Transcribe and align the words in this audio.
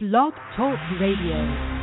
Blog 0.00 0.32
Talk 0.54 0.78
Radio. 1.00 1.77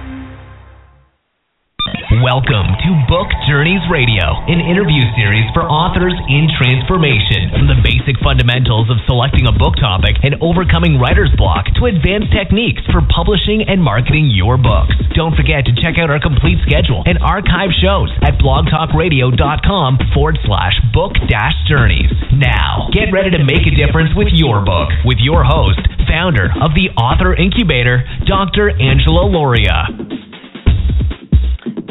Welcome 2.23 2.71
to 2.79 2.91
Book 3.11 3.27
Journeys 3.43 3.83
Radio, 3.91 4.39
an 4.47 4.63
interview 4.63 5.03
series 5.19 5.43
for 5.51 5.67
authors 5.67 6.15
in 6.31 6.47
transformation. 6.55 7.51
From 7.51 7.67
the 7.67 7.75
basic 7.83 8.15
fundamentals 8.23 8.87
of 8.87 9.03
selecting 9.03 9.51
a 9.51 9.55
book 9.55 9.75
topic 9.75 10.15
and 10.23 10.39
overcoming 10.39 10.95
writer's 10.95 11.33
block 11.35 11.67
to 11.75 11.91
advanced 11.91 12.31
techniques 12.31 12.79
for 12.87 13.03
publishing 13.11 13.67
and 13.67 13.83
marketing 13.83 14.31
your 14.31 14.55
books. 14.55 14.95
Don't 15.11 15.35
forget 15.35 15.67
to 15.67 15.75
check 15.75 15.99
out 15.99 16.07
our 16.07 16.23
complete 16.23 16.63
schedule 16.63 17.03
and 17.03 17.19
archive 17.19 17.75
shows 17.83 18.07
at 18.23 18.39
blogtalkradio.com 18.39 20.15
forward 20.15 20.39
slash 20.47 20.79
book 20.95 21.19
dash 21.27 21.57
journeys. 21.67 22.15
Now, 22.31 22.87
get 22.95 23.11
ready 23.11 23.35
to 23.35 23.43
make 23.43 23.67
a 23.67 23.75
difference 23.75 24.15
with 24.15 24.31
your 24.31 24.63
book 24.63 24.87
with 25.03 25.19
your 25.19 25.43
host, 25.43 25.83
founder 26.07 26.47
of 26.63 26.71
the 26.79 26.95
Author 26.95 27.35
Incubator, 27.35 28.07
Dr. 28.23 28.71
Angela 28.71 29.27
Lauria. 29.27 30.23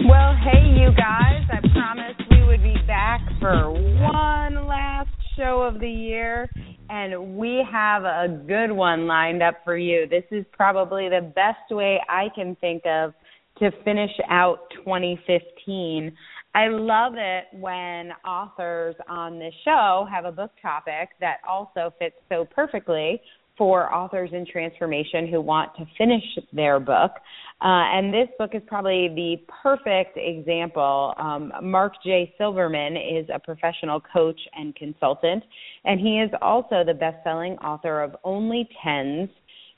Well, 0.07 0.37
hey, 0.37 0.69
you 0.69 0.91
guys. 0.95 1.49
I 1.51 1.67
promised 1.73 2.21
we 2.31 2.45
would 2.45 2.63
be 2.63 2.77
back 2.87 3.23
for 3.41 3.71
one 3.71 4.67
last 4.67 5.09
show 5.35 5.63
of 5.63 5.81
the 5.81 5.89
year, 5.89 6.51
and 6.91 7.39
we 7.39 7.67
have 7.73 8.05
a 8.05 8.43
good 8.47 8.71
one 8.71 9.07
lined 9.07 9.43
up 9.43 9.63
for 9.65 9.79
you. 9.79 10.07
This 10.07 10.25
is 10.31 10.45
probably 10.53 11.09
the 11.09 11.33
best 11.35 11.71
way 11.71 11.99
I 12.07 12.27
can 12.35 12.55
think 12.61 12.83
of 12.85 13.15
to 13.61 13.71
finish 13.83 14.11
out 14.29 14.59
2015. 14.85 16.15
I 16.55 16.69
love 16.69 17.15
it 17.17 17.45
when 17.53 18.13
authors 18.27 18.97
on 19.09 19.39
this 19.39 19.55
show 19.65 20.07
have 20.11 20.27
a 20.27 20.33
book 20.33 20.51
topic 20.61 21.11
that 21.21 21.39
also 21.49 21.95
fits 21.99 22.17
so 22.29 22.47
perfectly 22.55 23.23
for 23.57 23.93
authors 23.95 24.31
in 24.33 24.45
transformation 24.47 25.29
who 25.29 25.41
want 25.41 25.75
to 25.77 25.87
finish 25.97 26.25
their 26.53 26.81
book. 26.81 27.13
Uh, 27.61 27.87
and 27.95 28.13
this 28.13 28.29
book 28.39 28.51
is 28.55 28.63
probably 28.67 29.09
the 29.15 29.37
perfect 29.63 30.17
example. 30.17 31.15
Um, 31.17 31.53
Mark 31.63 31.95
J. 32.05 32.35
Silverman 32.37 32.97
is 32.97 33.27
a 33.33 33.39
professional 33.39 34.01
coach 34.01 34.41
and 34.55 34.75
consultant, 34.75 35.43
and 35.85 36.01
he 36.01 36.21
is 36.21 36.31
also 36.43 36.83
the 36.85 36.95
best 36.95 37.17
selling 37.23 37.53
author 37.59 38.03
of 38.03 38.17
Only 38.25 38.69
Tens 38.83 39.29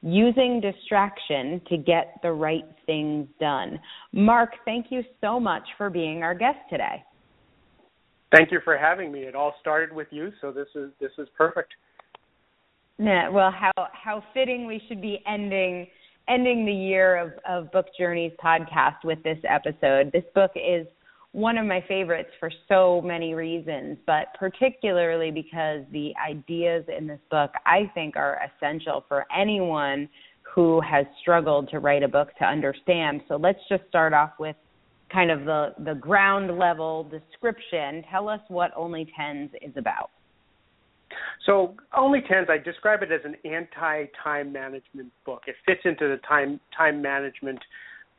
Using 0.02 0.61
Distraction 0.61 1.61
to 1.68 1.77
Get 1.77 2.18
the 2.22 2.33
Right 2.33 2.64
Things 2.86 3.28
Done. 3.40 3.78
Mark, 4.12 4.50
thank 4.64 4.86
you 4.90 5.02
so 5.20 5.38
much 5.38 5.64
for 5.77 5.90
being 5.90 6.22
our 6.22 6.34
guest 6.34 6.58
today. 6.70 7.05
Thank 8.33 8.50
you 8.50 8.61
for 8.64 8.77
having 8.77 9.12
me. 9.12 9.20
It 9.20 9.34
all 9.34 9.55
started 9.61 9.92
with 9.92 10.08
you, 10.11 10.33
so 10.40 10.50
this 10.50 10.66
is 10.74 10.90
this 11.00 11.12
is 11.18 11.28
perfect. 11.36 11.72
Yeah, 12.98 13.28
well, 13.28 13.50
how 13.50 13.72
how 13.92 14.22
fitting 14.33 14.66
we 14.66 14.80
should 14.89 15.02
be 15.02 15.22
ending 15.27 15.86
ending 16.28 16.64
the 16.64 16.72
year 16.72 17.16
of 17.16 17.33
of 17.48 17.70
Book 17.72 17.86
Journeys 17.98 18.33
podcast 18.42 19.05
with 19.05 19.22
this 19.22 19.39
episode. 19.48 20.11
This 20.12 20.25
book 20.34 20.52
is 20.55 20.86
one 21.33 21.58
of 21.58 21.67
my 21.67 21.84
favorites 21.86 22.30
for 22.41 22.50
so 22.69 23.02
many 23.02 23.34
reasons, 23.34 23.98
but 24.06 24.28
particularly 24.39 25.30
because 25.30 25.83
the 25.92 26.14
ideas 26.27 26.84
in 26.97 27.06
this 27.06 27.20
book 27.30 27.50
I 27.67 27.91
think 27.92 28.17
are 28.17 28.41
essential 28.56 29.05
for 29.06 29.27
anyone 29.36 30.08
who 30.55 30.80
has 30.80 31.05
struggled 31.20 31.69
to 31.69 31.80
write 31.80 32.02
a 32.02 32.08
book 32.08 32.28
to 32.39 32.44
understand. 32.47 33.20
So 33.28 33.36
let's 33.36 33.61
just 33.69 33.83
start 33.91 34.14
off 34.14 34.33
with 34.39 34.56
kind 35.12 35.30
of 35.30 35.44
the 35.44 35.74
the 35.84 35.94
ground 35.94 36.58
level 36.58 37.05
description. 37.05 38.02
Tell 38.11 38.30
us 38.30 38.41
what 38.48 38.70
Only 38.74 39.06
Tens 39.14 39.50
is 39.61 39.77
about. 39.77 40.08
So 41.47 41.75
only 41.97 42.20
tens, 42.28 42.48
I 42.50 42.58
describe 42.58 43.02
it 43.02 43.12
as 43.12 43.20
an 43.25 43.36
anti-time 43.50 44.52
management 44.52 45.12
book. 45.25 45.42
It 45.47 45.55
fits 45.64 45.80
into 45.84 46.08
the 46.08 46.19
time 46.28 46.61
time 46.77 47.00
management 47.00 47.61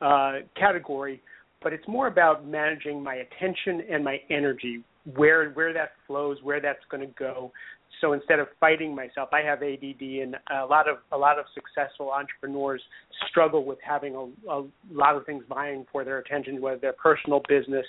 uh, 0.00 0.32
category, 0.56 1.20
but 1.62 1.74
it's 1.74 1.86
more 1.86 2.06
about 2.06 2.46
managing 2.46 3.02
my 3.02 3.16
attention 3.16 3.82
and 3.90 4.02
my 4.02 4.18
energy, 4.30 4.82
where 5.14 5.50
where 5.50 5.74
that 5.74 5.92
flows, 6.06 6.38
where 6.42 6.60
that's 6.60 6.82
going 6.90 7.06
to 7.06 7.14
go. 7.18 7.52
So 8.00 8.12
instead 8.12 8.38
of 8.38 8.46
fighting 8.60 8.94
myself, 8.94 9.30
I 9.32 9.40
have 9.40 9.62
ADD, 9.62 10.00
and 10.00 10.36
a 10.50 10.64
lot 10.64 10.88
of 10.88 10.98
a 11.12 11.18
lot 11.18 11.38
of 11.38 11.44
successful 11.54 12.10
entrepreneurs 12.10 12.80
struggle 13.28 13.64
with 13.64 13.78
having 13.86 14.14
a, 14.14 14.50
a 14.50 14.64
lot 14.90 15.16
of 15.16 15.26
things 15.26 15.44
vying 15.48 15.84
for 15.92 16.02
their 16.02 16.18
attention, 16.18 16.62
whether 16.62 16.78
they're 16.78 16.92
personal 16.94 17.42
business 17.46 17.86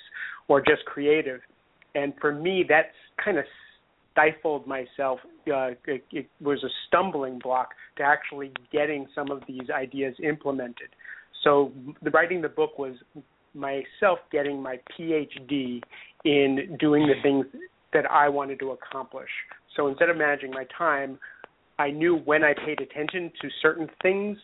or 0.48 0.60
just 0.60 0.84
creative. 0.84 1.40
And 1.94 2.12
for 2.20 2.32
me, 2.32 2.64
that's 2.68 2.88
kind 3.24 3.38
of 3.38 3.44
stifled 4.12 4.66
myself. 4.66 5.20
Uh, 5.46 5.70
it, 5.86 6.04
it 6.12 6.28
was 6.40 6.62
a 6.64 6.68
stumbling 6.86 7.38
block 7.38 7.70
to 7.96 8.02
actually 8.02 8.52
getting 8.72 9.06
some 9.14 9.30
of 9.30 9.42
these 9.46 9.70
ideas 9.70 10.14
implemented. 10.22 10.88
So 11.44 11.72
the 12.02 12.10
writing 12.10 12.42
the 12.42 12.48
book 12.48 12.78
was 12.78 12.94
myself 13.54 14.18
getting 14.30 14.62
my 14.62 14.78
PhD 14.98 15.80
in 16.24 16.76
doing 16.78 17.06
the 17.06 17.14
things 17.22 17.46
that 17.92 18.08
I 18.10 18.28
wanted 18.28 18.58
to 18.60 18.70
accomplish. 18.70 19.30
So 19.76 19.88
instead 19.88 20.10
of 20.10 20.16
managing 20.16 20.50
my 20.50 20.66
time, 20.76 21.18
I 21.78 21.90
knew 21.90 22.16
when 22.16 22.44
I 22.44 22.52
paid 22.52 22.80
attention 22.80 23.32
to 23.40 23.48
certain 23.62 23.88
things, 24.02 24.36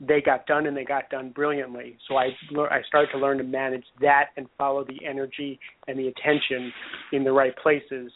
they 0.00 0.20
got 0.20 0.46
done 0.46 0.66
and 0.66 0.76
they 0.76 0.84
got 0.84 1.08
done 1.10 1.30
brilliantly. 1.30 1.96
So 2.08 2.16
I 2.16 2.30
I 2.56 2.80
started 2.88 3.12
to 3.12 3.18
learn 3.18 3.38
to 3.38 3.44
manage 3.44 3.84
that 4.00 4.30
and 4.36 4.48
follow 4.58 4.84
the 4.84 4.98
energy 5.06 5.60
and 5.86 5.96
the 5.96 6.08
attention 6.08 6.72
in 7.12 7.22
the 7.22 7.30
right 7.30 7.56
places 7.56 8.10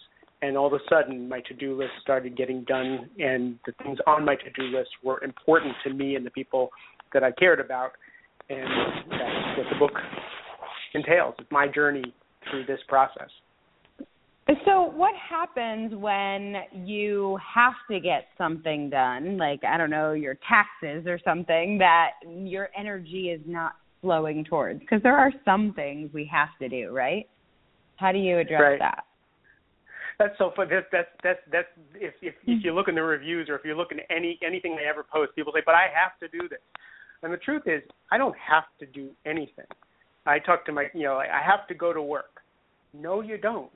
and 0.47 0.57
all 0.57 0.67
of 0.67 0.73
a 0.73 0.79
sudden 0.89 1.29
my 1.29 1.41
to-do 1.41 1.77
list 1.77 1.93
started 2.03 2.37
getting 2.37 2.63
done 2.65 3.11
and 3.19 3.59
the 3.67 3.73
things 3.83 3.99
on 4.07 4.25
my 4.25 4.37
to-do 4.37 4.65
list 4.77 4.91
were 5.03 5.23
important 5.25 5.75
to 5.85 5.93
me 5.93 6.15
and 6.15 6.25
the 6.25 6.31
people 6.31 6.71
that 7.13 7.25
I 7.25 7.33
cared 7.33 7.61
about 7.61 7.93
and 8.49 8.69
that's 9.11 9.59
what 9.59 9.67
the 9.73 9.79
book 9.79 9.93
entails. 10.95 11.35
It's 11.39 11.51
my 11.51 11.67
journey 11.67 12.15
through 12.51 12.67
this 12.67 12.81
process. 12.89 13.29
So, 14.65 14.93
what 14.95 15.13
happens 15.17 15.93
when 15.93 16.55
you 16.73 17.37
have 17.53 17.73
to 17.91 17.99
get 17.99 18.27
something 18.39 18.89
done, 18.89 19.37
like, 19.39 19.65
I 19.65 19.77
don't 19.77 19.91
know, 19.91 20.13
your 20.13 20.39
taxes 20.49 21.05
or 21.09 21.19
something, 21.25 21.79
that 21.79 22.11
your 22.25 22.69
energy 22.79 23.31
is 23.31 23.41
not 23.45 23.73
flowing 24.03 24.45
towards? 24.45 24.79
Because 24.79 25.03
there 25.03 25.19
are 25.19 25.33
some 25.45 25.73
things 25.75 26.11
we 26.15 26.31
have 26.33 26.51
to 26.61 26.69
do, 26.69 26.93
right? 26.93 27.29
How 27.97 28.13
do 28.13 28.19
you 28.19 28.39
address 28.39 28.61
right. 28.61 28.79
that? 28.79 29.05
That's 30.19 30.37
so 30.39 30.53
fun. 30.57 30.69
That's 30.71 30.87
that's 30.93 31.09
that's 31.23 31.41
that's 31.51 31.69
if 31.95 32.15
if 32.23 32.35
if 32.47 32.65
you 32.65 32.73
look 32.75 32.89
in 32.89 32.95
the 32.95 33.03
reviews 33.03 33.49
or 33.49 33.57
if 33.57 33.65
you 33.65 33.77
look 33.77 33.93
in 33.93 34.01
any 34.11 34.39
anything 34.47 34.77
I 34.81 34.89
ever 34.89 35.05
post, 35.05 35.35
people 35.35 35.53
say, 35.55 35.63
"But 35.65 35.75
I 35.75 35.87
have 35.93 36.19
to 36.21 36.29
do 36.29 36.49
this," 36.49 36.61
and 37.23 37.33
the 37.33 37.39
truth 37.39 37.63
is, 37.67 37.83
I 38.11 38.19
don't 38.19 38.37
have 38.37 38.65
to 38.81 38.87
do 38.87 39.11
anything. 39.25 39.67
I 40.27 40.39
talk 40.41 40.67
to 40.67 40.73
my, 40.73 40.87
you 40.93 41.05
know, 41.05 41.17
I 41.17 41.41
have 41.45 41.67
to 41.69 41.75
go 41.75 41.93
to 41.93 42.03
work. 42.03 42.43
No, 42.93 43.21
you 43.21 43.39
don't. 43.39 43.71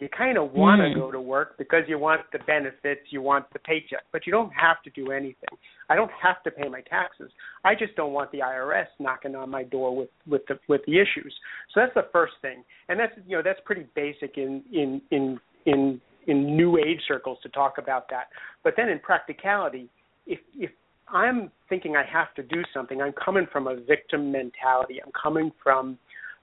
You 0.00 0.08
kind 0.08 0.36
of 0.36 0.52
want 0.52 0.80
to 0.80 0.88
mm. 0.88 1.00
go 1.00 1.10
to 1.12 1.20
work 1.20 1.56
because 1.56 1.82
you 1.86 1.98
want 1.98 2.22
the 2.32 2.40
benefits, 2.40 3.00
you 3.10 3.22
want 3.22 3.46
the 3.52 3.60
paycheck, 3.60 4.02
but 4.12 4.26
you 4.26 4.32
don't 4.32 4.50
have 4.52 4.82
to 4.82 4.90
do 4.90 5.12
anything. 5.12 5.56
I 5.88 5.94
don't 5.94 6.10
have 6.20 6.42
to 6.42 6.50
pay 6.50 6.68
my 6.68 6.80
taxes. 6.82 7.30
I 7.64 7.74
just 7.74 7.94
don't 7.94 8.12
want 8.12 8.32
the 8.32 8.40
IRS 8.40 8.86
knocking 8.98 9.36
on 9.36 9.50
my 9.50 9.62
door 9.62 9.96
with 9.96 10.08
with 10.28 10.42
the 10.48 10.58
with 10.68 10.80
the 10.86 10.98
issues. 10.98 11.32
So 11.72 11.80
that's 11.80 11.94
the 11.94 12.08
first 12.12 12.34
thing, 12.42 12.64
and 12.88 12.98
that's 12.98 13.12
you 13.26 13.36
know 13.36 13.42
that's 13.42 13.60
pretty 13.64 13.86
basic 13.94 14.36
in 14.36 14.62
in 14.72 15.00
in 15.12 15.38
in 15.66 16.00
in 16.26 16.56
new 16.56 16.78
age 16.78 17.00
circles 17.06 17.38
to 17.42 17.48
talk 17.50 17.78
about 17.78 18.08
that. 18.10 18.28
But 18.62 18.74
then 18.76 18.88
in 18.88 18.98
practicality, 18.98 19.88
if 20.26 20.40
if 20.54 20.70
I'm 21.08 21.50
thinking 21.68 21.96
I 21.96 22.04
have 22.10 22.34
to 22.34 22.42
do 22.42 22.62
something, 22.72 23.00
I'm 23.02 23.12
coming 23.12 23.46
from 23.52 23.66
a 23.66 23.76
victim 23.76 24.32
mentality. 24.32 25.00
I'm 25.04 25.12
coming 25.20 25.52
from 25.62 25.98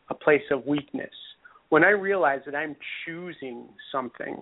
a 0.09 0.13
place 0.13 0.43
of 0.51 0.65
weakness. 0.65 1.09
When 1.69 1.83
I 1.83 1.89
realize 1.89 2.41
that 2.45 2.55
I'm 2.55 2.75
choosing 3.05 3.67
something, 3.91 4.41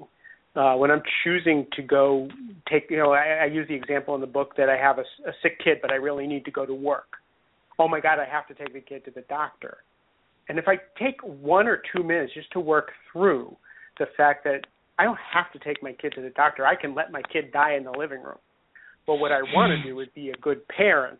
uh, 0.56 0.74
when 0.76 0.92
I'm 0.92 1.04
choosing 1.24 1.68
to 1.74 1.82
go 1.84 2.28
take, 2.70 2.88
you 2.90 2.98
know, 2.98 3.12
I, 3.12 3.44
I 3.44 3.46
use 3.46 3.68
the 3.68 3.76
example 3.76 4.16
in 4.16 4.22
the 4.22 4.28
book 4.28 4.56
that 4.58 4.68
I 4.68 4.78
have 4.78 4.98
a, 4.98 5.04
a 5.30 5.32
sick 5.42 5.60
kid, 5.64 5.78
but 5.82 5.92
I 5.92 5.96
really 5.96 6.28
need 6.28 6.44
to 6.46 6.52
go 6.52 6.66
to 6.66 6.74
work. 6.74 7.18
Oh 7.78 7.88
my 7.88 8.00
God, 8.00 8.20
I 8.20 8.26
have 8.26 8.48
to 8.48 8.54
take 8.54 8.74
the 8.74 8.82
kid 8.82 9.06
to 9.06 9.12
the 9.12 9.22
doctor. 9.30 9.78
And 10.50 10.58
if 10.58 10.68
I 10.68 10.78
take 11.02 11.22
one 11.22 11.68
or 11.68 11.82
two 11.96 12.04
minutes 12.04 12.34
just 12.34 12.52
to 12.54 12.60
work 12.60 12.90
through 13.14 13.56
the 14.00 14.08
fact 14.18 14.44
that 14.46 14.66
I 15.00 15.04
don't 15.04 15.18
have 15.34 15.52
to 15.54 15.60
take 15.60 15.82
my 15.82 15.94
kid 15.94 16.12
to 16.16 16.22
the 16.22 16.30
doctor. 16.32 16.68
I 16.68 16.76
can 16.76 16.94
let 16.94 17.12
my 17.12 17.22
kid 17.32 17.54
die 17.54 17.76
in 17.76 17.86
the 17.86 17.92
living 17.92 18.22
room. 18.22 18.38
But 19.08 19.16
what 19.16 19.32
I 19.32 19.42
want 19.56 19.72
to 19.72 19.90
do 19.90 20.00
is 20.02 20.10
be 20.14 20.30
a 20.30 20.38
good 20.38 20.68
parent. 20.68 21.20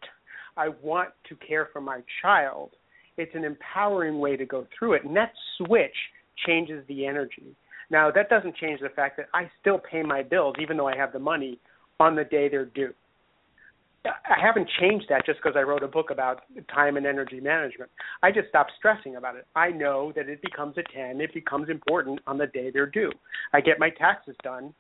I 0.58 0.68
want 0.84 1.10
to 1.30 1.36
care 1.38 1.70
for 1.72 1.80
my 1.80 2.02
child. 2.22 2.72
It's 3.18 3.34
an 3.34 3.46
empowering 3.46 4.20
way 4.20 4.36
to 4.36 4.46
go 4.46 4.68
through 4.78 4.94
it. 4.94 5.06
And 5.06 5.16
that 5.16 5.32
switch 5.58 5.96
changes 6.46 6.86
the 6.90 7.06
energy. 7.06 7.56
Now, 7.90 8.12
that 8.12 8.30
doesn't 8.30 8.58
change 8.58 8.82
the 8.82 8.90
fact 8.90 9.16
that 9.18 9.30
I 9.34 9.50
still 9.62 9.80
pay 9.80 10.04
my 10.04 10.24
bills, 10.24 10.56
even 10.62 10.76
though 10.76 10.88
I 10.88 10.98
have 10.98 11.14
the 11.14 11.20
money, 11.20 11.58
on 12.02 12.16
the 12.16 12.26
day 12.26 12.50
they're 12.50 12.66
due. 12.66 12.94
I 14.06 14.40
haven't 14.42 14.70
changed 14.80 15.06
that 15.10 15.26
just 15.26 15.40
because 15.40 15.58
I 15.58 15.62
wrote 15.64 15.84
a 15.84 15.88
book 15.88 16.10
about 16.10 16.44
time 16.74 16.96
and 16.96 17.06
energy 17.06 17.40
management. 17.42 17.92
I 18.24 18.32
just 18.32 18.48
stopped 18.48 18.72
stressing 18.78 19.18
about 19.18 19.36
it. 19.36 19.46
I 19.56 19.70
know 19.70 20.14
that 20.16 20.30
it 20.30 20.42
becomes 20.42 20.78
a 20.78 20.84
10, 20.96 21.20
it 21.20 21.34
becomes 21.34 21.70
important 21.70 22.20
on 22.26 22.38
the 22.38 22.48
day 22.48 22.72
they're 22.72 22.86
due. 22.86 23.12
I 23.54 23.60
get 23.60 23.78
my 23.80 23.90
taxes 23.90 24.36
done 24.42 24.74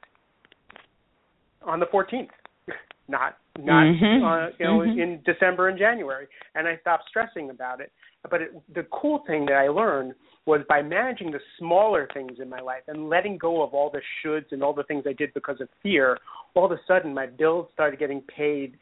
on 1.64 1.80
the 1.80 1.88
14th, 1.88 2.30
not 3.08 3.38
not 3.58 3.84
Mhm. 3.88 4.24
uh, 4.24 4.52
you 4.58 4.66
know 4.66 4.80
Mhm. 4.80 4.98
in 4.98 5.22
December 5.24 5.68
and 5.68 5.78
January, 5.78 6.28
and 6.56 6.66
I 6.68 6.78
stopped 6.78 7.10
stressing 7.10 7.50
about 7.50 7.82
it. 7.82 7.92
But 8.30 8.42
it, 8.42 8.74
the 8.74 8.84
cool 8.84 9.20
thing 9.20 9.46
that 9.48 9.56
I 9.56 9.68
learned 9.68 10.14
was 10.46 10.62
by 10.70 10.82
managing 10.82 11.32
the 11.32 11.42
smaller 11.58 12.08
things 12.14 12.40
in 12.40 12.50
my 12.50 12.60
life 12.60 12.84
and 12.88 13.10
letting 13.10 13.38
go 13.38 13.62
of 13.62 13.74
all 13.74 13.90
the 13.90 14.02
shoulds 14.22 14.52
and 14.52 14.64
all 14.64 14.74
the 14.74 14.84
things 14.84 15.06
I 15.06 15.14
did 15.14 15.34
because 15.34 15.60
of 15.60 15.70
fear. 15.82 16.18
All 16.54 16.66
of 16.66 16.72
a 16.72 16.80
sudden, 16.86 17.14
my 17.14 17.26
bills 17.26 17.70
started 17.74 18.00
getting 18.00 18.22
paid. 18.22 18.78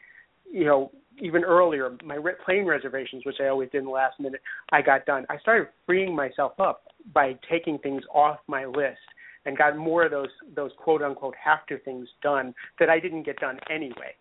You 0.52 0.66
know, 0.66 0.92
even 1.20 1.44
earlier, 1.44 1.98
my 2.04 2.16
re- 2.16 2.34
plane 2.46 2.66
reservations, 2.66 3.26
which 3.26 3.38
I 3.42 3.48
always 3.48 3.70
did 3.72 3.80
in 3.80 3.86
the 3.86 3.92
last 3.92 4.20
minute, 4.20 4.42
I 4.72 4.82
got 4.82 5.06
done. 5.06 5.26
I 5.30 5.38
started 5.40 5.68
freeing 5.86 6.16
myself 6.16 6.54
up 6.60 6.84
by 7.14 7.38
taking 7.50 7.80
things 7.80 8.04
off 8.14 8.38
my 8.48 8.66
list 8.66 9.00
and 9.46 9.58
got 9.58 9.78
more 9.78 10.06
of 10.06 10.12
those 10.12 10.30
those 10.56 10.72
quote 10.78 11.02
unquote 11.02 11.36
have 11.44 11.66
to 11.68 11.80
things 11.80 12.08
done 12.22 12.54
that 12.80 12.90
I 12.90 13.00
didn't 13.00 13.24
get 13.24 13.38
done 13.38 13.58
anyway. 13.72 14.14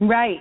Right. 0.00 0.40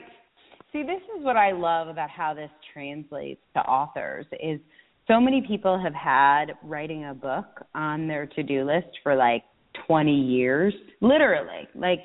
See, 0.72 0.84
this 0.84 1.02
is 1.18 1.24
what 1.24 1.38
I 1.38 1.52
love 1.52 1.88
about 1.88 2.10
how 2.10 2.34
this 2.34 2.50
translates 2.74 3.42
to 3.56 3.62
authors 3.62 4.26
is 4.42 4.60
so 5.08 5.20
many 5.20 5.44
people 5.46 5.80
have 5.80 5.94
had 5.94 6.54
writing 6.64 7.06
a 7.06 7.14
book 7.14 7.66
on 7.76 8.08
their 8.08 8.26
to-do 8.26 8.66
list 8.66 8.88
for 9.04 9.16
like 9.16 9.44
20 9.88 10.12
years, 10.12 10.74
literally. 11.02 11.68
Like 11.76 12.04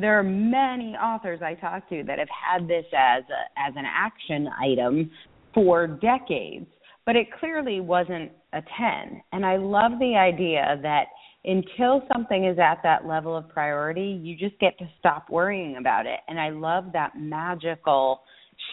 there 0.00 0.18
are 0.18 0.22
many 0.22 0.94
authors 0.94 1.40
I 1.42 1.54
talk 1.54 1.88
to 1.88 2.02
that 2.06 2.18
have 2.18 2.28
had 2.28 2.68
this 2.68 2.84
as 2.96 3.22
a, 3.24 3.60
as 3.60 3.74
an 3.76 3.84
action 3.86 4.48
item 4.60 5.10
for 5.54 5.86
decades, 5.86 6.66
but 7.04 7.16
it 7.16 7.26
clearly 7.38 7.80
wasn't 7.80 8.32
a 8.52 8.60
10. 8.60 9.22
And 9.32 9.44
I 9.44 9.56
love 9.56 9.92
the 9.98 10.16
idea 10.16 10.78
that 10.82 11.04
until 11.44 12.02
something 12.12 12.44
is 12.44 12.58
at 12.58 12.78
that 12.84 13.06
level 13.06 13.36
of 13.36 13.48
priority, 13.48 14.20
you 14.22 14.36
just 14.36 14.58
get 14.60 14.78
to 14.78 14.88
stop 14.98 15.28
worrying 15.28 15.76
about 15.76 16.06
it. 16.06 16.20
And 16.28 16.38
I 16.38 16.50
love 16.50 16.92
that 16.92 17.12
magical 17.16 18.20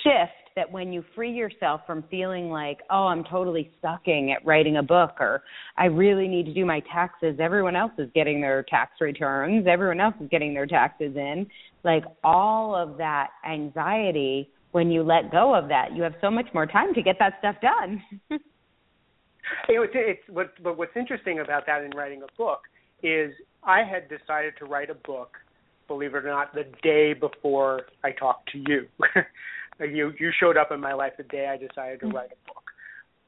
shift 0.04 0.49
that 0.60 0.70
when 0.70 0.92
you 0.92 1.06
free 1.16 1.32
yourself 1.32 1.80
from 1.88 2.04
feeling 2.12 2.50
like, 2.50 2.80
oh, 2.90 3.08
I'm 3.08 3.24
totally 3.24 3.72
sucking 3.82 4.34
at 4.34 4.46
writing 4.46 4.76
a 4.76 4.84
book 4.84 5.12
or 5.22 5.42
I 5.78 5.86
really 5.86 6.28
need 6.28 6.48
to 6.48 6.54
do 6.54 6.66
my 6.66 6.82
taxes. 6.92 7.38
Everyone 7.40 7.78
else 7.78 7.94
is 7.98 8.10
getting 8.14 8.42
their 8.42 8.64
tax 8.64 9.00
returns, 9.00 9.68
everyone 9.70 10.02
else 10.02 10.16
is 10.22 10.28
getting 10.30 10.54
their 10.54 10.66
taxes 10.66 11.16
in. 11.16 11.48
Like 11.86 12.04
all 12.26 12.76
of 12.76 12.98
that 12.98 13.30
anxiety, 13.50 14.50
when 14.74 14.92
you 14.92 15.02
let 15.02 15.32
go 15.32 15.56
of 15.56 15.70
that, 15.70 15.96
you 15.96 16.04
have 16.04 16.16
so 16.20 16.30
much 16.30 16.48
more 16.54 16.66
time 16.66 16.94
to 16.94 17.02
get 17.02 17.16
that 17.20 17.36
stuff 17.40 17.56
done. 17.62 18.04
It's, 19.68 19.94
it's 19.96 20.22
what, 20.30 20.52
but 20.64 20.78
what's 20.78 20.96
interesting 20.96 21.40
about 21.40 21.66
that 21.66 21.84
in 21.84 21.90
writing 21.98 22.22
a 22.22 22.38
book 22.38 22.60
is 23.02 23.32
I 23.64 23.80
had 23.80 24.08
decided 24.08 24.54
to 24.60 24.66
write 24.66 24.92
a 24.92 24.94
book, 24.94 25.38
believe 25.88 26.14
it 26.14 26.24
or 26.24 26.30
not, 26.30 26.54
the 26.54 26.66
day 26.84 27.14
before 27.14 27.88
I 28.04 28.12
talked 28.12 28.52
to 28.52 28.60
you. 28.60 28.86
you 29.80 30.14
you 30.20 30.32
showed 30.40 30.58
up 30.58 30.72
in 30.72 30.80
my 30.80 30.94
life 30.94 31.14
the 31.18 31.24
day 31.24 31.48
I 31.48 31.58
decided 31.58 32.00
to 32.02 32.08
mm-hmm. 32.08 32.16
write 32.16 32.32
a 32.32 32.48
book. 32.48 32.64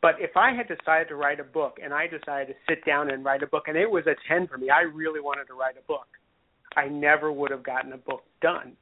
But 0.01 0.15
if 0.19 0.35
I 0.35 0.51
had 0.53 0.67
decided 0.67 1.09
to 1.09 1.15
write 1.15 1.39
a 1.39 1.43
book 1.43 1.77
and 1.83 1.93
I 1.93 2.07
decided 2.07 2.47
to 2.47 2.53
sit 2.67 2.83
down 2.85 3.11
and 3.11 3.23
write 3.23 3.43
a 3.43 3.47
book 3.47 3.65
and 3.67 3.77
it 3.77 3.89
was 3.89 4.05
a 4.07 4.15
10 4.27 4.47
for 4.47 4.57
me, 4.57 4.69
I 4.69 4.81
really 4.81 5.19
wanted 5.19 5.45
to 5.45 5.53
write 5.53 5.75
a 5.77 5.87
book. 5.87 6.07
I 6.75 6.87
never 6.87 7.31
would 7.31 7.51
have 7.51 7.63
gotten 7.63 7.93
a 7.93 7.97
book 7.97 8.23
done. 8.41 8.73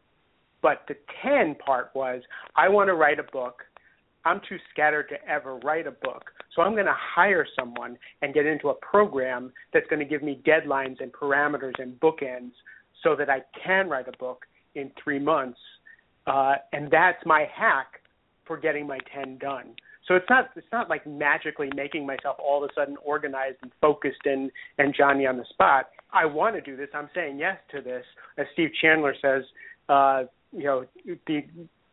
But 0.62 0.83
the 0.88 0.95
10 1.24 1.56
part 1.56 1.92
was 1.94 2.21
I 2.56 2.69
want 2.69 2.88
to 2.88 2.94
write 2.94 3.19
a 3.19 3.24
book. 3.24 3.63
I'm 4.25 4.42
too 4.48 4.57
scattered 4.72 5.10
to 5.10 5.30
ever 5.30 5.57
write 5.57 5.88
a 5.88 5.92
book. 5.92 6.31
So 6.56 6.62
I'm 6.62 6.74
going 6.74 6.86
to 6.86 6.95
hire 6.98 7.45
someone 7.57 7.98
and 8.22 8.33
get 8.33 8.45
into 8.45 8.69
a 8.69 8.74
program 8.75 9.51
that's 9.74 9.88
going 9.88 10.00
to 10.00 10.06
give 10.06 10.24
me 10.24 10.42
deadlines 10.45 11.01
and 11.01 11.12
parameters 11.12 11.74
and 11.80 12.00
bookends 12.00 12.51
so 13.04 13.15
that 13.15 13.30
I 13.30 13.39
can 13.65 13.89
write 13.89 14.07
a 14.07 14.18
book 14.18 14.45
in 14.75 14.92
three 15.01 15.19
months. 15.19 15.60
Uh, 16.30 16.56
and 16.74 16.90
that's 16.92 17.18
my 17.26 17.46
hack 17.54 18.02
for 18.46 18.58
getting 18.58 18.86
my 18.86 19.00
10 19.14 19.40
done. 19.40 19.74
So 20.08 20.16
it's 20.16 20.30
not 20.30 20.50
it's 20.56 20.66
not 20.72 20.90
like 20.90 21.06
magically 21.06 21.70
making 21.76 22.06
myself 22.06 22.38
all 22.40 22.64
of 22.64 22.70
a 22.70 22.74
sudden 22.74 22.98
organized 23.04 23.58
and 23.62 23.72
focused 23.80 24.26
and 24.26 24.50
and 24.80 24.94
Johnny 24.96 25.28
on 25.28 25.38
the 25.38 25.46
spot. 25.50 25.90
I 26.12 26.26
want 26.26 26.56
to 26.56 26.62
do 26.62 26.76
this. 26.76 26.90
I'm 26.96 27.10
saying 27.14 27.38
yes 27.38 27.58
to 27.72 27.81
this. 27.81 28.04
As 28.38 28.48
Steve 28.54 28.70
Chandler 28.81 29.14
says, 29.22 29.44
uh, 29.88 30.24
you 30.52 30.64
know, 30.64 30.86
the 31.28 31.42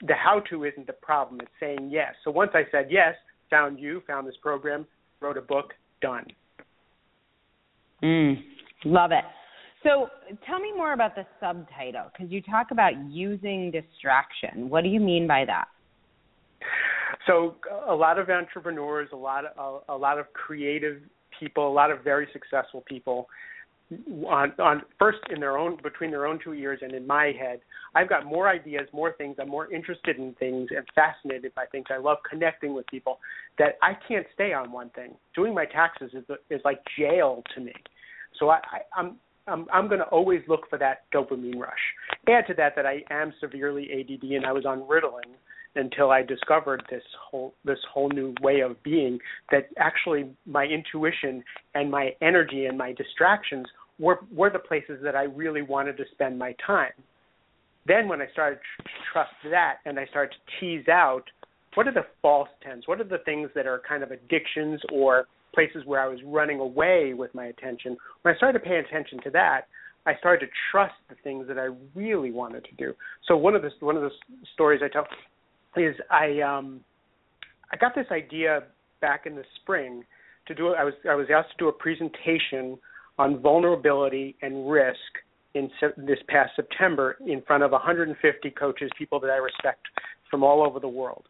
the 0.00 0.14
how 0.14 0.40
to 0.48 0.64
isn't 0.64 0.86
the 0.86 0.94
problem. 0.94 1.40
It's 1.40 1.50
saying 1.60 1.90
yes. 1.90 2.14
So 2.24 2.30
once 2.30 2.52
I 2.54 2.62
said 2.72 2.86
yes, 2.88 3.14
found 3.50 3.78
you, 3.78 4.02
found 4.06 4.26
this 4.26 4.36
program, 4.40 4.86
wrote 5.20 5.36
a 5.36 5.42
book, 5.42 5.74
done. 6.00 6.24
Mm, 8.02 8.36
love 8.86 9.12
it. 9.12 9.24
So 9.86 10.08
tell 10.44 10.58
me 10.58 10.72
more 10.76 10.94
about 10.94 11.14
the 11.14 11.24
subtitle 11.38 12.10
because 12.12 12.32
you 12.32 12.42
talk 12.42 12.72
about 12.72 12.92
using 13.08 13.70
distraction. 13.70 14.68
What 14.68 14.82
do 14.82 14.90
you 14.90 14.98
mean 14.98 15.28
by 15.28 15.44
that? 15.44 15.68
So 17.26 17.54
a 17.88 17.94
lot 17.94 18.18
of 18.18 18.28
entrepreneurs, 18.28 19.08
a 19.12 19.16
lot 19.16 19.44
of 19.44 19.80
a, 19.88 19.94
a 19.94 19.96
lot 19.96 20.18
of 20.18 20.32
creative 20.32 21.02
people, 21.38 21.68
a 21.68 21.72
lot 21.72 21.92
of 21.92 22.02
very 22.02 22.26
successful 22.32 22.82
people 22.86 23.28
on 24.26 24.52
on 24.58 24.82
first 24.98 25.18
in 25.30 25.38
their 25.38 25.56
own 25.56 25.78
between 25.80 26.10
their 26.10 26.26
own 26.26 26.40
two 26.42 26.52
ears 26.54 26.80
and 26.82 26.92
in 26.92 27.06
my 27.06 27.26
head 27.38 27.60
i've 27.94 28.08
got 28.08 28.26
more 28.26 28.48
ideas 28.48 28.88
more 28.92 29.12
things 29.12 29.36
i'm 29.40 29.48
more 29.48 29.72
interested 29.72 30.16
in 30.16 30.34
things 30.40 30.68
and 30.76 30.84
fascinated 30.92 31.54
by 31.54 31.64
things 31.66 31.84
i 31.90 31.96
love 31.96 32.18
connecting 32.28 32.74
with 32.74 32.84
people 32.88 33.20
that 33.60 33.78
i 33.82 33.92
can't 34.08 34.26
stay 34.34 34.52
on 34.52 34.72
one 34.72 34.90
thing 34.90 35.14
doing 35.36 35.54
my 35.54 35.64
taxes 35.64 36.10
is 36.14 36.24
is 36.50 36.60
like 36.64 36.80
jail 36.98 37.44
to 37.54 37.60
me 37.60 37.72
so 38.40 38.48
i, 38.48 38.56
I 38.56 38.80
i'm 38.96 39.18
I'm, 39.46 39.66
I'm 39.72 39.88
going 39.88 40.00
to 40.00 40.06
always 40.06 40.42
look 40.48 40.68
for 40.68 40.78
that 40.78 41.04
dopamine 41.14 41.58
rush. 41.58 41.72
Add 42.28 42.46
to 42.48 42.54
that 42.54 42.74
that 42.76 42.86
I 42.86 43.02
am 43.10 43.32
severely 43.40 43.88
ADD 43.92 44.30
and 44.30 44.46
I 44.46 44.52
was 44.52 44.66
on 44.66 44.80
Ritalin 44.80 45.34
until 45.76 46.10
I 46.10 46.22
discovered 46.22 46.82
this 46.90 47.02
whole 47.30 47.54
this 47.64 47.78
whole 47.92 48.08
new 48.08 48.34
way 48.40 48.60
of 48.60 48.82
being 48.82 49.18
that 49.50 49.68
actually 49.78 50.30
my 50.46 50.64
intuition 50.64 51.44
and 51.74 51.90
my 51.90 52.10
energy 52.22 52.66
and 52.66 52.76
my 52.76 52.92
distractions 52.92 53.66
were 53.98 54.20
were 54.34 54.50
the 54.50 54.58
places 54.58 54.98
that 55.02 55.14
I 55.14 55.24
really 55.24 55.62
wanted 55.62 55.96
to 55.98 56.04
spend 56.12 56.38
my 56.38 56.54
time. 56.66 56.92
Then 57.86 58.08
when 58.08 58.20
I 58.20 58.26
started 58.32 58.58
to 58.78 58.84
trust 59.12 59.30
that 59.50 59.76
and 59.84 59.98
I 59.98 60.06
started 60.06 60.32
to 60.32 60.60
tease 60.60 60.88
out 60.88 61.24
what 61.74 61.86
are 61.86 61.92
the 61.92 62.06
false 62.22 62.48
tens, 62.62 62.84
what 62.86 63.00
are 63.00 63.04
the 63.04 63.18
things 63.18 63.50
that 63.54 63.66
are 63.66 63.82
kind 63.86 64.02
of 64.02 64.10
addictions 64.10 64.80
or 64.92 65.26
places 65.56 65.86
where 65.86 66.02
I 66.02 66.06
was 66.06 66.18
running 66.22 66.60
away 66.60 67.14
with 67.14 67.34
my 67.34 67.46
attention. 67.46 67.96
When 68.20 68.34
I 68.34 68.36
started 68.36 68.58
to 68.58 68.64
pay 68.64 68.76
attention 68.76 69.18
to 69.24 69.30
that, 69.30 69.62
I 70.04 70.14
started 70.18 70.44
to 70.46 70.52
trust 70.70 70.94
the 71.08 71.16
things 71.24 71.48
that 71.48 71.58
I 71.58 71.68
really 71.94 72.30
wanted 72.30 72.64
to 72.66 72.74
do. 72.76 72.92
So 73.26 73.38
one 73.38 73.54
of 73.54 73.62
the 73.62 73.70
one 73.80 73.96
of 73.96 74.02
the 74.02 74.10
stories 74.52 74.82
I 74.84 74.88
tell 74.88 75.06
is 75.76 75.96
I 76.10 76.40
um 76.42 76.80
I 77.72 77.76
got 77.76 77.94
this 77.94 78.06
idea 78.12 78.64
back 79.00 79.24
in 79.24 79.34
the 79.34 79.44
spring 79.62 80.04
to 80.46 80.54
do 80.54 80.74
I 80.74 80.84
was 80.84 80.94
I 81.10 81.14
was 81.14 81.28
asked 81.34 81.52
to 81.52 81.56
do 81.58 81.68
a 81.68 81.72
presentation 81.72 82.78
on 83.18 83.40
vulnerability 83.40 84.36
and 84.42 84.70
risk 84.70 85.00
in 85.54 85.70
this 85.96 86.18
past 86.28 86.52
September 86.54 87.16
in 87.26 87.40
front 87.46 87.62
of 87.62 87.70
150 87.70 88.50
coaches, 88.50 88.90
people 88.98 89.18
that 89.20 89.30
I 89.30 89.36
respect 89.36 89.86
from 90.30 90.44
all 90.44 90.62
over 90.62 90.78
the 90.78 90.88
world. 90.88 91.24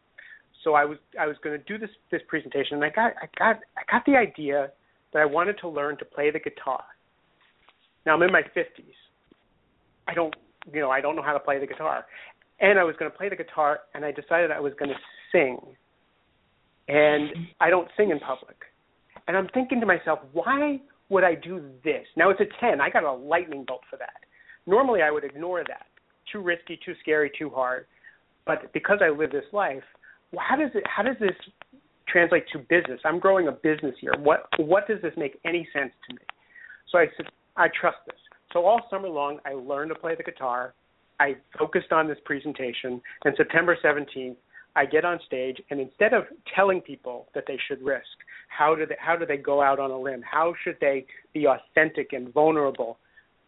So 0.66 0.74
I 0.74 0.84
was 0.84 0.98
I 1.18 1.28
was 1.28 1.36
going 1.44 1.56
to 1.56 1.64
do 1.64 1.78
this 1.78 1.94
this 2.10 2.22
presentation, 2.26 2.74
and 2.74 2.84
I 2.84 2.90
got 2.90 3.12
I 3.22 3.28
got 3.38 3.60
I 3.78 3.82
got 3.88 4.04
the 4.04 4.16
idea 4.16 4.72
that 5.12 5.22
I 5.22 5.24
wanted 5.24 5.58
to 5.60 5.68
learn 5.68 5.96
to 5.98 6.04
play 6.04 6.32
the 6.32 6.40
guitar. 6.40 6.82
Now 8.04 8.16
I'm 8.16 8.22
in 8.22 8.32
my 8.32 8.42
50s. 8.42 8.98
I 10.08 10.14
don't 10.14 10.34
you 10.74 10.80
know 10.80 10.90
I 10.90 11.00
don't 11.00 11.14
know 11.14 11.22
how 11.22 11.34
to 11.34 11.38
play 11.38 11.60
the 11.60 11.68
guitar, 11.68 12.04
and 12.58 12.80
I 12.80 12.82
was 12.82 12.96
going 12.98 13.08
to 13.08 13.16
play 13.16 13.28
the 13.28 13.36
guitar, 13.36 13.78
and 13.94 14.04
I 14.04 14.10
decided 14.10 14.50
I 14.50 14.58
was 14.58 14.72
going 14.76 14.88
to 14.88 14.96
sing. 15.30 15.60
And 16.88 17.30
I 17.60 17.70
don't 17.70 17.88
sing 17.96 18.10
in 18.10 18.18
public, 18.18 18.56
and 19.28 19.36
I'm 19.36 19.46
thinking 19.54 19.78
to 19.78 19.86
myself, 19.86 20.18
why 20.32 20.80
would 21.10 21.22
I 21.22 21.36
do 21.36 21.62
this? 21.84 22.06
Now 22.16 22.30
it's 22.30 22.40
a 22.40 22.60
10. 22.60 22.80
I 22.80 22.90
got 22.90 23.04
a 23.04 23.12
lightning 23.12 23.64
bolt 23.68 23.82
for 23.88 23.98
that. 23.98 24.18
Normally 24.66 25.02
I 25.02 25.12
would 25.12 25.22
ignore 25.22 25.62
that. 25.68 25.86
Too 26.32 26.40
risky, 26.40 26.76
too 26.84 26.94
scary, 27.02 27.30
too 27.38 27.50
hard. 27.50 27.86
But 28.46 28.72
because 28.72 28.98
I 29.00 29.10
live 29.10 29.30
this 29.30 29.44
life, 29.52 29.82
how 30.38 30.56
does 30.56 30.70
it 30.74 30.84
how 30.86 31.02
does 31.02 31.16
this 31.20 31.36
translate 32.08 32.44
to 32.52 32.58
business? 32.58 33.00
I'm 33.04 33.18
growing 33.18 33.48
a 33.48 33.52
business 33.52 33.94
here. 34.00 34.14
What 34.18 34.48
what 34.58 34.86
does 34.88 35.00
this 35.02 35.12
make 35.16 35.38
any 35.44 35.68
sense 35.72 35.92
to 36.08 36.14
me? 36.14 36.22
So 36.90 36.98
I 36.98 37.06
said 37.16 37.26
I 37.56 37.68
trust 37.68 37.98
this. 38.06 38.18
So 38.52 38.64
all 38.64 38.82
summer 38.90 39.08
long 39.08 39.38
I 39.44 39.52
learned 39.52 39.90
to 39.90 39.94
play 39.94 40.14
the 40.16 40.22
guitar. 40.22 40.74
I 41.18 41.36
focused 41.58 41.92
on 41.92 42.08
this 42.08 42.18
presentation 42.24 43.00
and 43.24 43.34
September 43.36 43.76
17th 43.82 44.36
I 44.76 44.84
get 44.84 45.06
on 45.06 45.18
stage 45.26 45.56
and 45.70 45.80
instead 45.80 46.12
of 46.12 46.24
telling 46.54 46.82
people 46.82 47.28
that 47.34 47.44
they 47.48 47.58
should 47.66 47.82
risk, 47.82 48.04
how 48.48 48.74
do 48.74 48.84
they 48.86 48.96
how 48.98 49.16
do 49.16 49.24
they 49.24 49.38
go 49.38 49.62
out 49.62 49.80
on 49.80 49.90
a 49.90 49.98
limb? 49.98 50.22
How 50.22 50.54
should 50.62 50.76
they 50.80 51.06
be 51.32 51.46
authentic 51.46 52.12
and 52.12 52.32
vulnerable? 52.32 52.98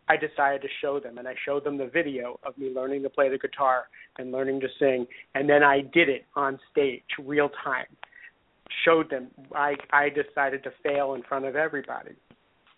I 0.09 0.17
decided 0.17 0.63
to 0.63 0.69
show 0.81 1.01
them, 1.01 1.19
and 1.19 1.29
I 1.29 1.35
showed 1.45 1.65
them 1.65 1.77
the 1.77 1.87
video 1.87 2.41
of 2.45 2.57
me 2.57 2.73
learning 2.75 3.03
to 3.03 3.11
play 3.11 3.29
the 3.29 3.39
guitar 3.39 3.85
and 4.19 4.33
learning 4.33 4.61
to 4.61 4.69
sing, 4.79 5.07
and 5.35 5.49
then 5.49 5.63
I 5.63 5.83
did 5.93 6.09
it 6.09 6.25
on 6.35 6.59
stage, 6.71 7.03
real 7.23 7.51
time. 7.65 7.87
Showed 8.85 9.11
them. 9.11 9.29
I 9.55 9.75
I 9.93 10.09
decided 10.09 10.63
to 10.65 10.73
fail 10.83 11.15
in 11.15 11.23
front 11.23 11.45
of 11.47 11.57
everybody, 11.57 12.13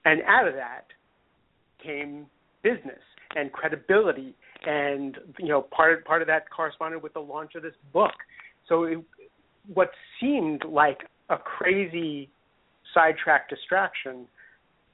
and 0.04 0.22
out 0.22 0.46
of 0.46 0.54
that 0.54 0.86
came 1.82 2.26
business 2.62 3.00
and 3.36 3.52
credibility 3.52 4.34
and 4.66 5.18
you 5.38 5.48
know 5.48 5.62
part 5.62 6.04
part 6.04 6.22
of 6.22 6.28
that 6.28 6.50
corresponded 6.50 7.02
with 7.02 7.12
the 7.14 7.20
launch 7.20 7.54
of 7.54 7.62
this 7.62 7.74
book. 7.92 8.12
So 8.68 8.84
it, 8.84 8.98
what 9.72 9.90
seemed 10.20 10.64
like 10.64 10.98
a 11.28 11.36
crazy 11.36 12.30
sidetrack 12.94 13.48
distraction 13.48 14.26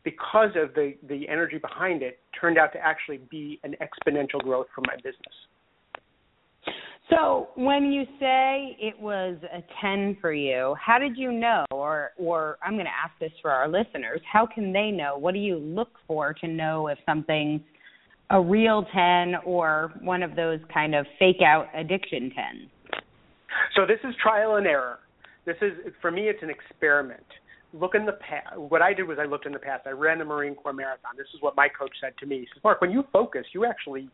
because 0.07 0.51
of 0.55 0.73
the 0.75 0.95
the 1.09 1.29
energy 1.29 1.59
behind 1.59 2.01
it 2.01 2.21
turned 2.41 2.57
out 2.57 2.73
to 2.73 2.79
actually 2.79 3.19
be 3.29 3.59
an 3.65 3.75
exponential 3.83 4.41
growth 4.41 4.69
for 4.73 4.83
my 4.83 4.95
business. 4.97 5.35
So, 7.11 7.49
when 7.57 7.93
you 7.93 8.05
say 8.21 8.77
it 8.81 8.99
was 9.01 9.37
a 9.53 9.63
10 9.81 10.19
for 10.21 10.33
you, 10.33 10.77
how 10.85 10.99
did 10.99 11.17
you 11.17 11.33
know 11.33 11.65
or 11.73 12.13
or 12.17 12.57
I'm 12.65 12.75
going 12.75 12.87
to 12.87 12.91
ask 12.91 13.13
this 13.21 13.33
for 13.43 13.51
our 13.51 13.69
listeners, 13.69 14.21
how 14.33 14.47
can 14.47 14.73
they 14.73 14.93
know? 14.93 15.19
What 15.19 15.35
do 15.35 15.41
you 15.41 15.57
look 15.57 15.91
for 16.07 16.33
to 16.35 16.47
know 16.47 16.87
if 16.87 16.99
something's 17.05 17.61
a 18.31 18.41
real 18.41 18.87
10 18.95 19.35
or 19.45 19.93
one 20.03 20.23
of 20.23 20.37
those 20.37 20.61
kind 20.73 20.95
of 20.95 21.05
fake 21.19 21.43
out 21.45 21.67
addiction 21.75 22.31
10s? 22.31 23.01
So, 23.75 23.87
this 23.87 23.99
is 24.05 24.15
trial 24.23 24.55
and 24.57 24.69
error. 24.69 25.01
This 25.47 25.57
is 25.63 25.73
for 26.01 26.13
me 26.13 26.29
it's 26.29 26.43
an 26.43 26.51
experiment. 26.51 27.27
Look 27.79 27.95
in 27.95 28.07
the 28.07 28.13
past. 28.13 28.57
What 28.57 28.81
I 28.81 28.95
did 28.95 29.07
was 29.07 29.19
I 29.21 29.27
looked 29.27 29.47
in 29.47 29.53
the 29.53 29.59
past. 29.59 29.87
I 29.87 29.91
ran 29.91 30.19
the 30.19 30.25
Marine 30.25 30.55
Corps 30.55 30.73
marathon. 30.73 31.13
This 31.17 31.27
is 31.35 31.43
what 31.43 31.57
my 31.57 31.69
coach 31.69 31.93
said 32.01 32.15
to 32.21 32.27
me. 32.27 32.41
He 32.41 32.47
says, 32.55 32.63
"Mark, 32.65 32.81
when 32.81 32.91
you 32.91 33.05
focus, 33.13 33.45
you 33.53 33.67
actually 33.67 34.09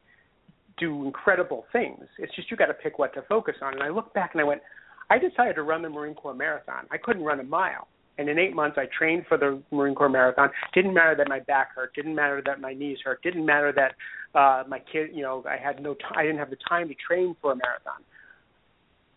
do 0.79 1.05
incredible 1.05 1.65
things. 1.73 2.05
It's 2.19 2.35
just 2.35 2.51
you 2.51 2.57
got 2.57 2.67
to 2.67 2.75
pick 2.75 2.99
what 2.99 3.15
to 3.15 3.23
focus 3.29 3.57
on. 3.63 3.75
And 3.75 3.83
I 3.83 3.89
looked 3.89 4.15
back 4.15 4.31
and 4.33 4.41
I 4.41 4.45
went, 4.45 4.63
I 5.11 5.19
decided 5.19 5.55
to 5.57 5.63
run 5.63 5.83
the 5.83 5.89
Marine 5.89 6.15
Corps 6.15 6.35
marathon. 6.35 6.87
I 6.91 6.99
couldn't 6.99 7.23
run 7.23 7.41
a 7.41 7.45
mile. 7.45 7.89
And 8.19 8.29
in 8.29 8.39
eight 8.39 8.55
months, 8.55 8.77
I 8.79 8.87
trained 8.97 9.25
for 9.27 9.39
the 9.39 9.63
Marine 9.71 9.95
Corps 9.95 10.09
marathon. 10.09 10.51
Didn't 10.75 10.93
matter 10.93 11.15
that 11.17 11.29
my 11.29 11.41
back 11.41 11.75
hurt. 11.75 11.95
Didn't 11.95 12.15
matter 12.15 12.43
that 12.45 12.61
my 12.61 12.75
knees 12.75 12.99
hurt. 13.05 13.23
Didn't 13.23 13.45
matter 13.47 13.73
that 13.73 14.39
uh, 14.39 14.65
my 14.69 14.81
kid, 14.81 15.11
you 15.13 15.23
know, 15.23 15.45
I 15.49 15.57
had 15.57 15.83
no, 15.83 15.95
t- 15.95 16.01
I 16.15 16.23
didn't 16.23 16.39
have 16.39 16.51
the 16.51 16.59
time 16.69 16.89
to 16.89 16.95
train 16.95 17.35
for 17.41 17.53
a 17.53 17.57
marathon. 17.57 18.03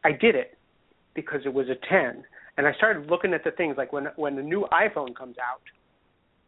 I 0.04 0.12
did 0.12 0.36
it 0.36 0.58
because 1.14 1.42
it 1.46 1.54
was 1.54 1.68
a 1.68 1.75
ten, 1.90 2.24
and 2.57 2.67
I 2.67 2.74
started 2.74 3.09
looking 3.09 3.33
at 3.33 3.43
the 3.43 3.51
things 3.51 3.75
like 3.77 3.91
when 3.91 4.07
when 4.15 4.35
the 4.35 4.41
new 4.41 4.65
iPhone 4.71 5.15
comes 5.15 5.38
out. 5.38 5.62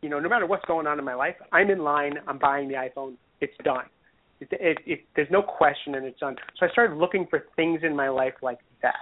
You 0.02 0.10
know, 0.10 0.20
no 0.20 0.30
matter 0.30 0.46
what's 0.46 0.66
going 0.66 0.88
on 0.88 1.00
in 1.00 1.06
my 1.06 1.16
life, 1.16 1.36
I'm 1.52 1.70
in 1.70 1.80
line. 1.80 2.14
I'm 2.28 2.38
buying 2.38 2.68
the 2.68 2.76
iPhone. 2.76 3.16
It's 3.42 3.54
done. 3.64 3.86
It, 4.40 4.50
it, 4.52 4.78
it, 4.86 5.00
there's 5.16 5.32
no 5.32 5.42
question, 5.42 5.96
and 5.96 6.06
it's 6.06 6.20
done. 6.20 6.36
So 6.60 6.68
I 6.68 6.70
started 6.70 6.98
looking 6.98 7.26
for 7.28 7.46
things 7.56 7.82
in 7.84 7.96
my 7.96 8.10
life 8.10 8.36
like 8.44 8.60
that. 8.84 8.94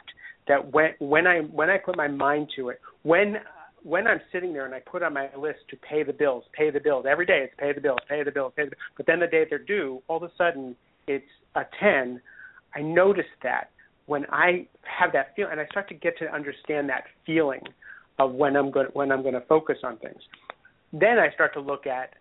That 0.48 0.72
when 0.72 0.92
when 1.00 1.28
I 1.28 1.40
when 1.42 1.70
I 1.70 1.78
put 1.78 1.98
my 1.98 2.08
mind 2.08 2.50
to 2.56 2.70
it, 2.70 2.80
when 3.04 3.38
when 3.84 4.08
I'm 4.08 4.22
sitting 4.32 4.54
there 4.54 4.66
and 4.66 4.74
I 4.74 4.80
put 4.80 5.04
on 5.04 5.14
my 5.14 5.30
list 5.38 5.60
to 5.70 5.78
pay 5.78 6.04
the 6.04 6.14
bills, 6.14 6.44
pay 6.54 6.72
the 6.72 6.80
bills 6.80 7.06
every 7.08 7.26
day, 7.26 7.42
it's 7.44 7.54
pay 7.60 7.74
the 7.74 7.82
bills, 7.82 8.00
pay 8.10 8.24
the 8.24 8.32
bills, 8.32 8.54
pay 8.56 8.64
the 8.64 8.72
bills. 8.72 8.82
But 8.98 9.06
then 9.06 9.20
the 9.20 9.28
day 9.28 9.46
they're 9.50 9.60
due, 9.60 10.02
all 10.08 10.18
of 10.18 10.24
a 10.24 10.32
sudden 10.38 10.76
it's 11.08 11.26
a 11.56 11.64
ten. 11.80 12.22
I 12.74 12.82
noticed 12.82 13.28
that 13.44 13.70
when 14.06 14.26
I 14.30 14.68
have 14.84 15.12
that 15.14 15.36
feel, 15.36 15.48
and 15.50 15.60
I 15.60 15.66
start 15.68 15.88
to 15.90 15.96
get 15.96 16.18
to 16.20 16.34
understand 16.34 16.90
that 16.90 17.06
feeling 17.26 17.62
of 18.20 18.34
when 18.34 18.56
I'm 18.56 18.72
going 18.72 18.88
when 18.94 19.12
I'm 19.12 19.22
going 19.22 19.34
to 19.34 19.42
focus 19.42 19.78
on 19.84 19.98
things. 19.98 20.22
Then 20.94 21.20
I 21.20 21.32
start 21.34 21.54
to 21.54 21.60
look 21.60 21.88
at 21.88 22.14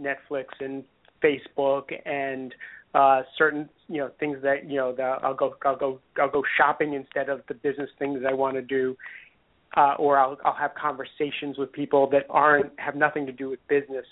Netflix 0.00 0.46
and 0.60 0.84
Facebook 1.22 1.92
and 2.06 2.54
uh, 2.94 3.22
certain 3.36 3.68
you 3.88 3.98
know 3.98 4.10
things 4.20 4.38
that 4.42 4.68
you 4.68 4.76
know 4.76 4.94
the, 4.94 5.02
I'll 5.02 5.34
go 5.34 5.54
I'll 5.64 5.76
go 5.76 5.98
I'll 6.20 6.30
go 6.30 6.42
shopping 6.56 6.94
instead 6.94 7.28
of 7.28 7.40
the 7.48 7.54
business 7.54 7.90
things 7.98 8.20
I 8.28 8.32
want 8.32 8.56
to 8.56 8.62
do, 8.62 8.96
uh, 9.76 9.94
or 9.98 10.18
I'll 10.18 10.38
I'll 10.44 10.54
have 10.54 10.72
conversations 10.74 11.58
with 11.58 11.72
people 11.72 12.08
that 12.10 12.26
aren't 12.30 12.78
have 12.78 12.94
nothing 12.94 13.26
to 13.26 13.32
do 13.32 13.50
with 13.50 13.60
business, 13.68 14.06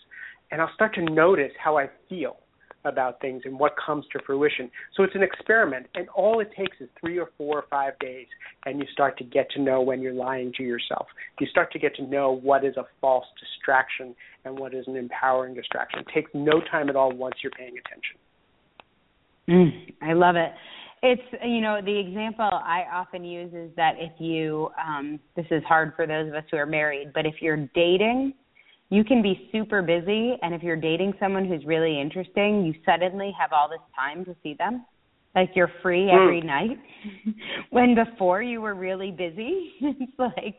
and 0.50 0.60
I'll 0.60 0.75
start 0.75 0.94
to 0.94 1.02
notice 1.02 1.52
how 1.62 1.78
I 1.78 1.88
feel 2.08 2.37
about 2.84 3.20
things 3.20 3.42
and 3.44 3.58
what 3.58 3.72
comes 3.84 4.04
to 4.12 4.20
fruition. 4.25 4.70
So 4.96 5.02
it's 5.02 5.14
an 5.14 5.22
experiment, 5.22 5.87
and 5.94 6.08
all 6.10 6.40
it 6.40 6.50
takes 6.56 6.76
is 6.80 6.88
three 7.00 7.18
or 7.18 7.30
four 7.37 7.58
or 7.58 7.64
five 7.70 7.99
days, 7.99 8.26
and 8.66 8.78
you 8.78 8.87
start 8.92 9.18
to 9.18 9.25
get 9.25 9.50
to 9.52 9.60
know 9.60 9.80
when 9.80 10.00
you're 10.00 10.14
lying 10.14 10.52
to 10.56 10.62
yourself. 10.62 11.06
You 11.38 11.46
start 11.49 11.72
to 11.72 11.78
get 11.78 11.94
to 11.96 12.02
know 12.02 12.32
what 12.42 12.64
is 12.64 12.76
a 12.76 12.84
false 13.00 13.26
distraction 13.38 14.14
and 14.44 14.58
what 14.58 14.75
is 14.75 14.84
an 14.87 14.96
empowering 14.96 15.54
distraction. 15.54 16.00
It 16.00 16.06
takes 16.14 16.30
no 16.34 16.60
time 16.70 16.88
at 16.88 16.96
all 16.96 17.12
once 17.12 17.37
you're 17.42 17.52
paying 17.52 17.75
attention. 17.78 18.16
Mm, 19.49 19.92
I 20.02 20.12
love 20.12 20.37
it. 20.37 20.52
It's 21.02 21.22
you 21.44 21.62
know 21.62 21.80
the 21.82 21.99
example 21.99 22.44
I 22.44 22.84
often 22.92 23.25
use 23.25 23.52
is 23.54 23.70
that 23.76 23.94
if 23.99 24.12
you 24.18 24.68
um, 24.78 25.18
this 25.34 25.46
is 25.50 25.62
hard 25.64 25.94
for 25.96 26.06
those 26.06 26.28
of 26.28 26.34
us 26.34 26.44
who 26.50 26.58
are 26.58 26.66
married, 26.66 27.12
but 27.14 27.25
if 27.25 27.37
you're 27.40 27.68
dating 27.75 28.34
you 28.90 29.04
can 29.04 29.23
be 29.23 29.49
super 29.52 29.82
busy 29.82 30.35
and 30.42 30.54
if 30.54 30.62
you're 30.62 30.76
dating 30.76 31.14
someone 31.18 31.47
who's 31.47 31.64
really 31.64 32.00
interesting 32.00 32.64
you 32.64 32.75
suddenly 32.85 33.32
have 33.38 33.52
all 33.52 33.68
this 33.68 33.80
time 33.97 34.25
to 34.25 34.37
see 34.42 34.54
them 34.59 34.85
like 35.35 35.50
you're 35.54 35.70
free 35.82 36.09
hmm. 36.11 36.18
every 36.18 36.42
mm. 36.42 36.47
night 36.47 36.78
when 37.70 37.94
before 37.94 38.42
you 38.42 38.61
were 38.61 38.75
really 38.75 39.11
busy 39.11 39.73
it's 39.80 40.18
like 40.18 40.56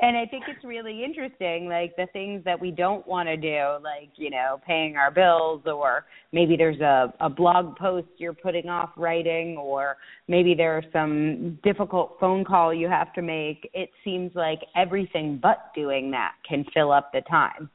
and 0.00 0.16
I 0.16 0.26
think 0.26 0.44
it's 0.48 0.64
really 0.64 1.04
interesting, 1.04 1.68
like 1.68 1.94
the 1.96 2.06
things 2.12 2.42
that 2.44 2.60
we 2.60 2.70
don't 2.70 3.06
want 3.06 3.28
to 3.28 3.36
do, 3.36 3.82
like 3.82 4.10
you 4.16 4.30
know, 4.30 4.60
paying 4.66 4.96
our 4.96 5.10
bills, 5.10 5.62
or 5.66 6.06
maybe 6.32 6.56
there's 6.56 6.80
a 6.80 7.12
a 7.20 7.28
blog 7.28 7.76
post 7.76 8.08
you're 8.16 8.32
putting 8.32 8.68
off 8.68 8.90
writing, 8.96 9.56
or 9.56 9.96
maybe 10.28 10.54
there's 10.54 10.84
some 10.92 11.58
difficult 11.62 12.16
phone 12.18 12.44
call 12.44 12.72
you 12.72 12.88
have 12.88 13.12
to 13.14 13.22
make. 13.22 13.68
It 13.74 13.90
seems 14.02 14.32
like 14.34 14.60
everything 14.74 15.38
but 15.40 15.72
doing 15.74 16.10
that 16.12 16.32
can 16.48 16.64
fill 16.74 16.90
up 16.90 17.12
the 17.12 17.20
time. 17.22 17.70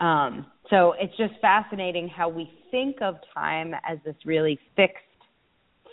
Um, 0.00 0.46
so 0.68 0.94
it's 0.98 1.16
just 1.16 1.34
fascinating 1.40 2.08
how 2.08 2.28
we 2.28 2.50
think 2.70 2.96
of 3.00 3.16
time 3.32 3.72
as 3.88 3.98
this 4.04 4.16
really 4.24 4.58
fixed 4.74 5.05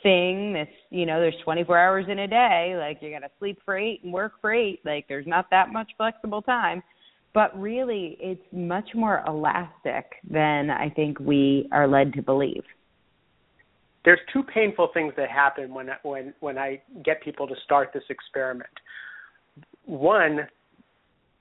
thing 0.04 0.54
this 0.54 0.68
you 0.90 1.06
know 1.06 1.20
there's 1.20 1.36
24 1.44 1.78
hours 1.78 2.06
in 2.10 2.20
a 2.20 2.28
day 2.28 2.76
like 2.78 3.00
you 3.02 3.10
got 3.10 3.20
to 3.20 3.32
sleep 3.40 3.58
for 3.66 3.78
8 3.78 4.04
and 4.04 4.14
work 4.14 4.34
for 4.42 4.54
8 4.54 4.80
like 4.86 5.08
there's 5.08 5.26
not 5.26 5.50
that 5.50 5.72
much 5.72 5.92
flexible 5.98 6.42
time. 6.42 6.84
But 7.34 7.60
really 7.60 8.16
it's 8.20 8.46
much 8.52 8.90
more 8.94 9.24
elastic 9.28 10.06
than 10.30 10.70
i 10.70 10.90
think 10.90 11.20
we 11.20 11.68
are 11.72 11.88
led 11.88 12.14
to 12.14 12.22
believe. 12.22 12.64
There's 14.06 14.20
two 14.32 14.44
painful 14.44 14.90
things 14.94 15.14
that 15.18 15.30
happen 15.30 15.74
when 15.74 15.90
when 16.04 16.34
when 16.42 16.58
i 16.58 16.82
get 17.04 17.24
people 17.24 17.48
to 17.48 17.56
start 17.64 17.92
this 17.94 18.04
experiment. 18.10 18.70
One 19.86 20.48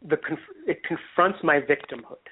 the 0.09 0.17
it 0.67 0.83
confronts 0.85 1.39
my 1.43 1.61
victimhood 1.61 2.27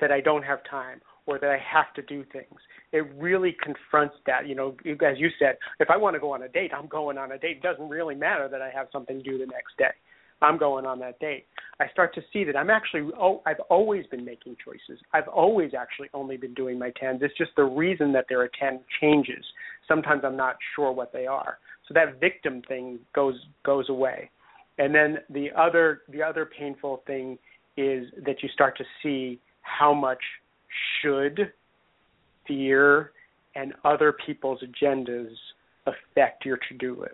that 0.00 0.10
i 0.10 0.20
don't 0.20 0.42
have 0.42 0.58
time 0.68 1.00
or 1.26 1.38
that 1.38 1.50
I 1.50 1.58
have 1.58 1.92
to 1.94 2.02
do 2.02 2.24
things. 2.32 2.58
It 2.92 3.06
really 3.16 3.56
confronts 3.62 4.16
that. 4.26 4.46
You 4.46 4.54
know, 4.54 4.76
as 4.86 5.18
you 5.18 5.28
said, 5.38 5.56
if 5.80 5.90
I 5.90 5.96
want 5.96 6.14
to 6.14 6.20
go 6.20 6.32
on 6.32 6.42
a 6.42 6.48
date, 6.48 6.72
I'm 6.76 6.88
going 6.88 7.18
on 7.18 7.32
a 7.32 7.38
date. 7.38 7.58
It 7.58 7.62
doesn't 7.62 7.88
really 7.88 8.14
matter 8.14 8.48
that 8.48 8.60
I 8.60 8.70
have 8.70 8.88
something 8.92 9.22
to 9.22 9.22
do 9.22 9.38
the 9.38 9.46
next 9.46 9.76
day. 9.78 9.94
I'm 10.42 10.58
going 10.58 10.84
on 10.86 10.98
that 10.98 11.20
date. 11.20 11.46
I 11.80 11.88
start 11.92 12.14
to 12.16 12.20
see 12.32 12.44
that 12.44 12.56
I'm 12.56 12.68
actually 12.68 13.08
oh 13.18 13.42
I've 13.46 13.60
always 13.70 14.06
been 14.06 14.24
making 14.24 14.56
choices. 14.64 15.02
I've 15.12 15.28
always 15.28 15.72
actually 15.78 16.08
only 16.12 16.36
been 16.36 16.54
doing 16.54 16.78
my 16.78 16.90
tens. 17.00 17.20
It's 17.22 17.36
just 17.38 17.52
the 17.56 17.64
reason 17.64 18.12
that 18.12 18.26
there 18.28 18.40
are 18.40 18.50
ten 18.58 18.80
changes. 19.00 19.44
Sometimes 19.86 20.22
I'm 20.24 20.36
not 20.36 20.56
sure 20.74 20.92
what 20.92 21.12
they 21.12 21.26
are. 21.26 21.58
So 21.86 21.94
that 21.94 22.20
victim 22.20 22.62
thing 22.66 22.98
goes 23.14 23.36
goes 23.64 23.88
away. 23.88 24.30
And 24.78 24.94
then 24.94 25.18
the 25.30 25.48
other 25.56 26.02
the 26.08 26.22
other 26.22 26.46
painful 26.46 27.02
thing 27.06 27.38
is 27.76 28.06
that 28.26 28.42
you 28.42 28.48
start 28.52 28.76
to 28.78 28.84
see 29.02 29.40
how 29.62 29.94
much 29.94 30.20
should, 31.00 31.52
fear, 32.46 33.12
and 33.54 33.74
other 33.84 34.14
people's 34.26 34.62
agendas 34.62 35.34
affect 35.86 36.44
your 36.44 36.58
to 36.68 36.74
do 36.78 36.98
list. 36.98 37.12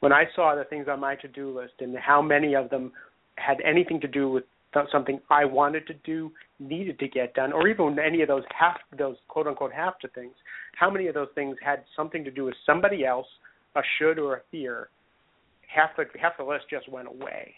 When 0.00 0.12
I 0.12 0.24
saw 0.34 0.54
the 0.54 0.64
things 0.64 0.86
on 0.88 1.00
my 1.00 1.16
to 1.16 1.28
do 1.28 1.56
list 1.56 1.74
and 1.80 1.96
how 1.98 2.20
many 2.22 2.54
of 2.54 2.70
them 2.70 2.92
had 3.36 3.58
anything 3.64 4.00
to 4.00 4.08
do 4.08 4.30
with 4.30 4.44
something 4.92 5.18
I 5.30 5.44
wanted 5.44 5.86
to 5.86 5.94
do, 6.04 6.30
needed 6.58 6.98
to 6.98 7.08
get 7.08 7.34
done, 7.34 7.52
or 7.52 7.66
even 7.68 7.98
any 7.98 8.20
of 8.22 8.28
those 8.28 8.44
half 8.56 8.76
those 8.98 9.16
quote 9.28 9.46
unquote 9.46 9.72
half 9.72 9.98
to 10.00 10.08
things, 10.08 10.34
how 10.76 10.90
many 10.90 11.06
of 11.06 11.14
those 11.14 11.28
things 11.34 11.56
had 11.64 11.84
something 11.96 12.24
to 12.24 12.30
do 12.30 12.44
with 12.44 12.54
somebody 12.66 13.04
else, 13.04 13.26
a 13.74 13.80
should 13.98 14.18
or 14.18 14.36
a 14.36 14.40
fear, 14.50 14.90
half 15.66 15.90
the 15.96 16.04
half 16.20 16.36
the 16.36 16.44
list 16.44 16.64
just 16.70 16.88
went 16.90 17.08
away. 17.08 17.54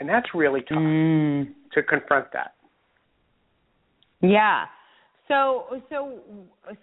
And 0.00 0.08
that's 0.08 0.28
really 0.34 0.62
tough 0.62 0.78
mm. 0.78 1.48
to 1.74 1.82
confront 1.82 2.32
that. 2.32 2.54
Yeah. 4.22 4.66
So 5.28 5.80
so 5.90 6.18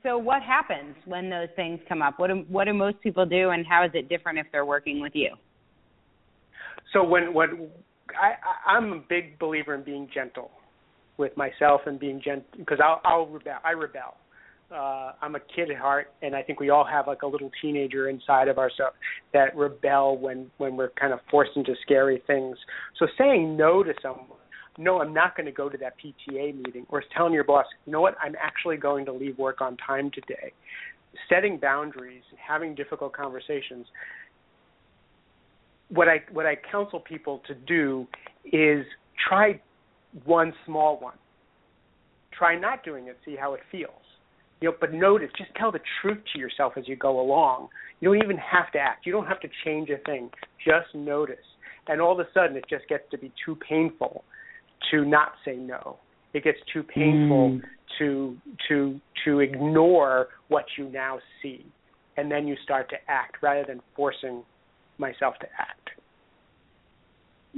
so 0.04 0.18
what 0.18 0.42
happens 0.42 0.96
when 1.06 1.30
those 1.30 1.50
things 1.56 1.80
come 1.88 2.02
up? 2.02 2.20
What 2.20 2.28
do 2.28 2.46
what 2.48 2.66
do 2.66 2.74
most 2.74 3.00
people 3.02 3.26
do, 3.26 3.50
and 3.50 3.66
how 3.66 3.84
is 3.86 3.92
it 3.94 4.10
different 4.10 4.40
if 4.40 4.48
they're 4.52 4.66
working 4.66 5.02
with 5.02 5.14
you? 5.16 5.36
So 6.94 7.04
when 7.04 7.34
when 7.34 7.70
I 8.20 8.34
I'm 8.70 8.94
a 8.94 9.04
big 9.08 9.40
believer 9.40 9.76
in 9.76 9.84
being 9.84 10.10
gentle 10.14 10.52
with 11.18 11.36
myself 11.38 11.82
and 11.86 12.00
being 12.00 12.22
gentle 12.24 12.46
because 12.58 12.80
I'll 12.84 13.02
I'll 13.04 13.28
rebel 13.28 13.58
I 13.64 13.72
rebel. 13.72 14.16
Uh, 14.72 15.14
I'm 15.24 15.34
a 15.34 15.40
kid 15.40 15.72
at 15.72 15.78
heart, 15.78 16.14
and 16.22 16.36
I 16.36 16.44
think 16.44 16.60
we 16.60 16.70
all 16.70 16.86
have 16.86 17.08
like 17.08 17.24
a 17.24 17.28
little 17.28 17.50
teenager 17.60 18.08
inside 18.08 18.48
of 18.48 18.60
ourselves 18.60 18.96
that 19.34 19.56
rebel 19.56 20.18
when 20.18 20.52
when 20.58 20.78
we're 20.78 20.92
kind 20.92 21.12
of 21.12 21.20
forced 21.30 21.52
into 21.56 21.74
scary 21.84 22.22
things. 22.28 22.58
So 23.00 23.08
saying 23.18 23.58
no 23.58 23.84
to 23.84 23.94
someone 24.02 24.39
no, 24.78 25.02
I'm 25.02 25.14
not 25.14 25.36
going 25.36 25.46
to 25.46 25.52
go 25.52 25.70
to 25.70 25.78
that 25.78 25.96
PTA 25.98 26.56
meeting, 26.56 26.86
or 26.90 27.04
telling 27.16 27.34
your 27.34 27.44
boss, 27.44 27.66
you 27.86 27.92
know 27.92 28.02
what, 28.02 28.16
I'm 28.22 28.36
actually 28.42 28.78
going 28.78 29.06
to 29.06 29.12
leave 29.14 29.38
work 29.38 29.62
on 29.62 29.78
time 29.78 30.12
today. 30.12 30.54
setting 31.28 31.58
boundaries, 31.58 32.24
having 32.46 32.76
difficult 32.76 33.14
conversations. 33.14 33.86
What 35.90 36.08
I 36.08 36.22
what 36.32 36.46
I 36.46 36.56
counsel 36.72 37.00
people 37.00 37.42
to 37.48 37.56
do 37.56 38.08
is 38.46 38.86
try 39.28 39.60
one 40.24 40.54
small 40.66 41.00
one. 41.00 41.16
Try 42.38 42.58
not 42.58 42.84
doing 42.86 43.08
it, 43.08 43.18
see 43.26 43.36
how 43.36 43.54
it 43.54 43.62
feels. 43.72 43.92
You 44.62 44.70
know, 44.70 44.76
but 44.80 44.94
notice, 44.94 45.30
just 45.38 45.54
tell 45.56 45.72
the 45.72 45.80
truth 46.02 46.20
to 46.34 46.40
yourself 46.40 46.74
as 46.78 46.88
you 46.88 46.96
go 46.96 47.20
along. 47.20 47.70
You 48.02 48.14
don't 48.14 48.24
even 48.24 48.38
have 48.38 48.72
to 48.74 48.80
act. 48.80 49.06
You 49.06 49.12
don't 49.12 49.26
have 49.26 49.40
to 49.42 49.50
change 49.66 49.90
a 49.90 49.98
thing. 50.06 50.30
Just 50.64 50.94
notice. 50.94 51.38
And 51.88 52.00
all 52.00 52.12
of 52.12 52.20
a 52.20 52.28
sudden 52.34 52.56
it 52.56 52.66
just 52.70 52.88
gets 52.88 53.04
to 53.12 53.18
be 53.18 53.32
too 53.44 53.58
painful 53.68 54.24
to 54.92 55.06
not 55.06 55.34
say 55.46 55.56
no. 55.56 55.98
It 56.34 56.44
gets 56.44 56.60
too 56.72 56.84
painful 56.84 57.60
mm. 57.60 57.62
to 57.98 58.38
to 58.68 59.00
to 59.26 59.40
ignore 59.40 60.28
what 60.48 60.66
you 60.78 60.90
now 60.90 61.20
see. 61.42 61.66
And 62.18 62.32
then 62.32 62.48
you 62.48 62.56
start 62.64 62.90
to 62.90 62.98
act 63.08 63.38
rather 63.42 63.64
than 63.66 63.82
forcing 63.96 64.44
myself 64.98 65.36
to 65.40 65.48
act. 65.58 65.90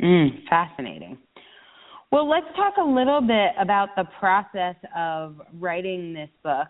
Mm, 0.02 0.48
fascinating. 0.50 1.18
Well, 2.12 2.30
let's 2.30 2.48
talk 2.58 2.74
a 2.78 2.86
little 2.86 3.22
bit 3.22 3.52
about 3.58 3.96
the 3.96 4.04
process 4.20 4.76
of 4.98 5.36
writing 5.60 6.14
this 6.14 6.30
book. 6.44 6.68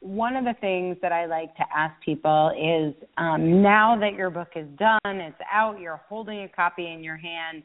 One 0.00 0.36
of 0.36 0.44
the 0.44 0.52
things 0.60 0.98
that 1.00 1.12
I 1.12 1.24
like 1.24 1.56
to 1.56 1.64
ask 1.74 1.94
people 2.04 2.50
is 2.50 2.94
um, 3.16 3.62
now 3.62 3.98
that 3.98 4.12
your 4.12 4.28
book 4.28 4.48
is 4.54 4.66
done, 4.78 4.98
it's 5.04 5.40
out, 5.50 5.80
you're 5.80 6.02
holding 6.08 6.42
a 6.42 6.48
copy 6.48 6.92
in 6.92 7.02
your 7.02 7.16
hand, 7.16 7.62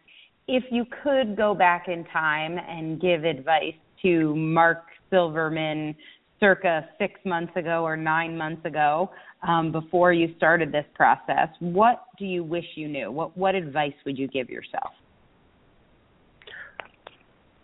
if 0.52 0.66
you 0.70 0.86
could 1.02 1.38
go 1.38 1.56
back 1.56 1.88
in 1.88 2.04
time 2.12 2.58
and 2.58 3.00
give 3.00 3.24
advice 3.24 3.74
to 4.02 4.36
Mark 4.36 4.84
Silverman 5.10 5.96
circa 6.42 6.90
six 7.00 7.18
months 7.26 7.54
ago 7.56 7.86
or 7.86 7.96
nine 7.96 8.38
months 8.38 8.66
ago 8.66 9.10
um, 9.48 9.72
before 9.72 10.12
you 10.12 10.34
started 10.36 10.70
this 10.70 10.84
process, 10.94 11.48
what 11.60 12.04
do 12.20 12.26
you 12.26 12.44
wish 12.44 12.66
you 12.76 12.90
knew? 12.90 13.10
What, 13.10 13.38
what 13.38 13.56
advice 13.56 13.94
would 14.06 14.18
you 14.18 14.28
give 14.28 14.50
yourself? 14.50 14.92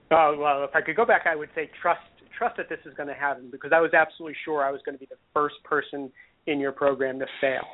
Uh, 0.09 0.31
well, 0.37 0.63
if 0.63 0.73
I 0.73 0.79
could 0.79 0.95
go 0.95 1.05
back, 1.05 1.23
I 1.25 1.35
would 1.35 1.49
say 1.53 1.69
trust 1.81 1.99
trust 2.37 2.55
that 2.55 2.69
this 2.69 2.79
is 2.85 2.93
going 2.93 3.09
to 3.09 3.15
happen 3.15 3.49
because 3.51 3.71
I 3.73 3.81
was 3.81 3.93
absolutely 3.93 4.37
sure 4.45 4.63
I 4.63 4.71
was 4.71 4.79
going 4.85 4.95
to 4.95 4.99
be 4.99 5.07
the 5.07 5.17
first 5.33 5.55
person 5.65 6.09
in 6.45 6.59
your 6.59 6.71
program 6.71 7.19
to 7.19 7.25
fail. 7.41 7.65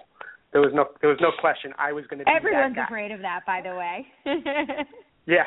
There 0.53 0.61
was 0.61 0.71
no 0.73 0.85
there 1.01 1.09
was 1.09 1.19
no 1.21 1.31
question 1.39 1.73
I 1.77 1.91
was 1.91 2.05
going 2.07 2.19
to 2.19 2.25
be 2.25 2.31
Everyone's 2.31 2.75
that 2.75 2.81
guy. 2.81 2.85
afraid 2.85 3.11
of 3.11 3.19
that, 3.21 3.41
by 3.45 3.61
the 3.61 3.75
way. 3.75 4.07
yeah. 5.25 5.45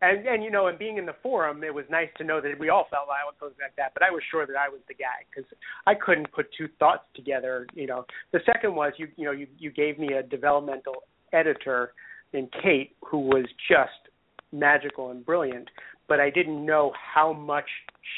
And 0.00 0.26
and 0.26 0.42
you 0.42 0.50
know, 0.50 0.66
and 0.66 0.78
being 0.78 0.98
in 0.98 1.06
the 1.06 1.14
forum, 1.22 1.62
it 1.62 1.72
was 1.72 1.84
nice 1.88 2.08
to 2.18 2.24
know 2.24 2.40
that 2.40 2.58
we 2.58 2.68
all 2.70 2.88
felt 2.90 3.06
like 3.08 3.76
that. 3.76 3.92
But 3.94 4.02
I 4.02 4.10
was 4.10 4.22
sure 4.30 4.46
that 4.46 4.56
I 4.56 4.68
was 4.68 4.80
the 4.88 4.94
guy 4.94 5.24
because 5.30 5.48
I 5.86 5.94
couldn't 5.94 6.32
put 6.32 6.46
two 6.58 6.68
thoughts 6.80 7.04
together. 7.14 7.66
You 7.74 7.86
know, 7.86 8.04
the 8.32 8.40
second 8.44 8.74
was 8.74 8.92
you 8.96 9.08
you 9.16 9.24
know 9.24 9.30
you 9.30 9.46
you 9.58 9.70
gave 9.70 9.98
me 9.98 10.14
a 10.14 10.22
developmental 10.22 11.04
editor 11.32 11.92
in 12.32 12.48
Kate 12.62 12.96
who 13.04 13.18
was 13.18 13.46
just 13.68 14.10
magical 14.50 15.12
and 15.12 15.24
brilliant, 15.24 15.68
but 16.08 16.18
I 16.18 16.30
didn't 16.30 16.66
know 16.66 16.92
how 17.14 17.32
much 17.32 17.68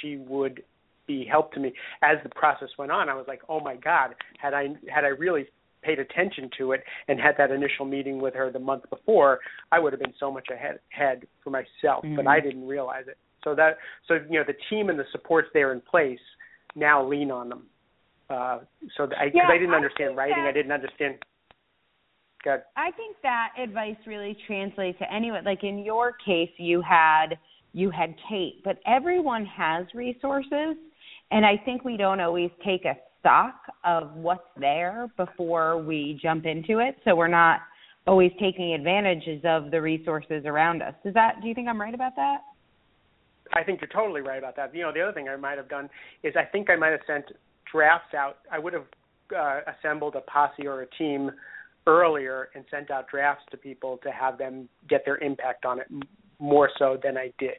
she 0.00 0.16
would 0.16 0.62
be 1.06 1.26
help 1.30 1.52
to 1.52 1.60
me 1.60 1.74
as 2.02 2.16
the 2.22 2.30
process 2.30 2.68
went 2.78 2.92
on. 2.92 3.10
I 3.10 3.14
was 3.14 3.26
like, 3.28 3.42
oh 3.48 3.60
my 3.60 3.76
god, 3.76 4.14
had 4.40 4.54
I 4.54 4.68
had 4.92 5.04
I 5.04 5.08
really 5.08 5.46
paid 5.84 5.98
attention 5.98 6.50
to 6.58 6.72
it 6.72 6.82
and 7.08 7.20
had 7.20 7.34
that 7.38 7.50
initial 7.50 7.84
meeting 7.84 8.20
with 8.20 8.34
her 8.34 8.50
the 8.50 8.58
month 8.58 8.84
before, 8.90 9.40
I 9.70 9.78
would 9.78 9.92
have 9.92 10.00
been 10.00 10.14
so 10.18 10.30
much 10.30 10.48
ahead, 10.52 10.78
ahead 10.92 11.26
for 11.42 11.50
myself, 11.50 12.04
mm-hmm. 12.04 12.16
but 12.16 12.26
I 12.26 12.40
didn't 12.40 12.66
realize 12.66 13.04
it. 13.06 13.18
So 13.44 13.54
that 13.56 13.76
so 14.08 14.14
you 14.14 14.38
know 14.38 14.44
the 14.46 14.56
team 14.70 14.88
and 14.88 14.98
the 14.98 15.04
supports 15.12 15.48
there 15.52 15.72
in 15.72 15.82
place 15.82 16.18
now 16.74 17.06
lean 17.06 17.30
on 17.30 17.50
them. 17.50 17.62
Uh, 18.30 18.60
so 18.96 19.04
I, 19.04 19.30
yeah, 19.34 19.48
I 19.48 19.58
didn't 19.58 19.74
understand 19.74 20.16
writing, 20.16 20.42
that, 20.42 20.48
I 20.48 20.52
didn't 20.52 20.72
understand 20.72 21.16
Good. 22.44 22.60
I 22.76 22.90
think 22.90 23.16
that 23.22 23.52
advice 23.58 23.96
really 24.06 24.36
translates 24.46 24.98
to 24.98 25.10
anyone. 25.12 25.44
Like 25.44 25.64
in 25.64 25.78
your 25.78 26.12
case, 26.24 26.50
you 26.58 26.82
had 26.82 27.38
you 27.72 27.90
had 27.90 28.14
Kate, 28.28 28.62
but 28.62 28.78
everyone 28.86 29.46
has 29.46 29.86
resources, 29.94 30.76
and 31.30 31.44
I 31.46 31.56
think 31.64 31.84
we 31.84 31.96
don't 31.96 32.20
always 32.20 32.50
take 32.64 32.84
a 32.84 32.94
stock 33.24 33.54
of 33.84 34.14
what's 34.14 34.42
there 34.58 35.08
before 35.16 35.82
we 35.82 36.18
jump 36.22 36.44
into 36.44 36.80
it. 36.80 36.96
So 37.04 37.16
we're 37.16 37.26
not 37.26 37.60
always 38.06 38.30
taking 38.38 38.74
advantages 38.74 39.40
of 39.44 39.70
the 39.70 39.80
resources 39.80 40.44
around 40.44 40.82
us. 40.82 40.92
Does 41.02 41.14
that? 41.14 41.40
Do 41.40 41.48
you 41.48 41.54
think 41.54 41.66
I'm 41.68 41.80
right 41.80 41.94
about 41.94 42.14
that? 42.16 42.42
I 43.54 43.62
think 43.62 43.80
you're 43.80 43.88
totally 43.88 44.20
right 44.20 44.38
about 44.38 44.56
that. 44.56 44.74
You 44.74 44.82
know, 44.82 44.92
the 44.92 45.00
other 45.00 45.12
thing 45.12 45.28
I 45.28 45.36
might 45.36 45.56
have 45.56 45.70
done 45.70 45.88
is 46.22 46.34
I 46.36 46.44
think 46.44 46.68
I 46.68 46.76
might 46.76 46.90
have 46.90 47.00
sent 47.06 47.24
drafts 47.70 48.12
out. 48.14 48.38
I 48.52 48.58
would 48.58 48.74
have 48.74 48.84
uh, 49.34 49.60
assembled 49.78 50.16
a 50.16 50.20
posse 50.20 50.66
or 50.66 50.82
a 50.82 50.86
team 50.98 51.30
earlier 51.86 52.48
and 52.54 52.64
sent 52.70 52.90
out 52.90 53.08
drafts 53.08 53.44
to 53.52 53.56
people 53.56 53.98
to 54.02 54.10
have 54.10 54.36
them 54.36 54.68
get 54.88 55.02
their 55.06 55.16
impact 55.18 55.64
on 55.64 55.80
it 55.80 55.86
more 56.38 56.68
so 56.78 56.98
than 57.02 57.16
I 57.16 57.32
did. 57.38 57.56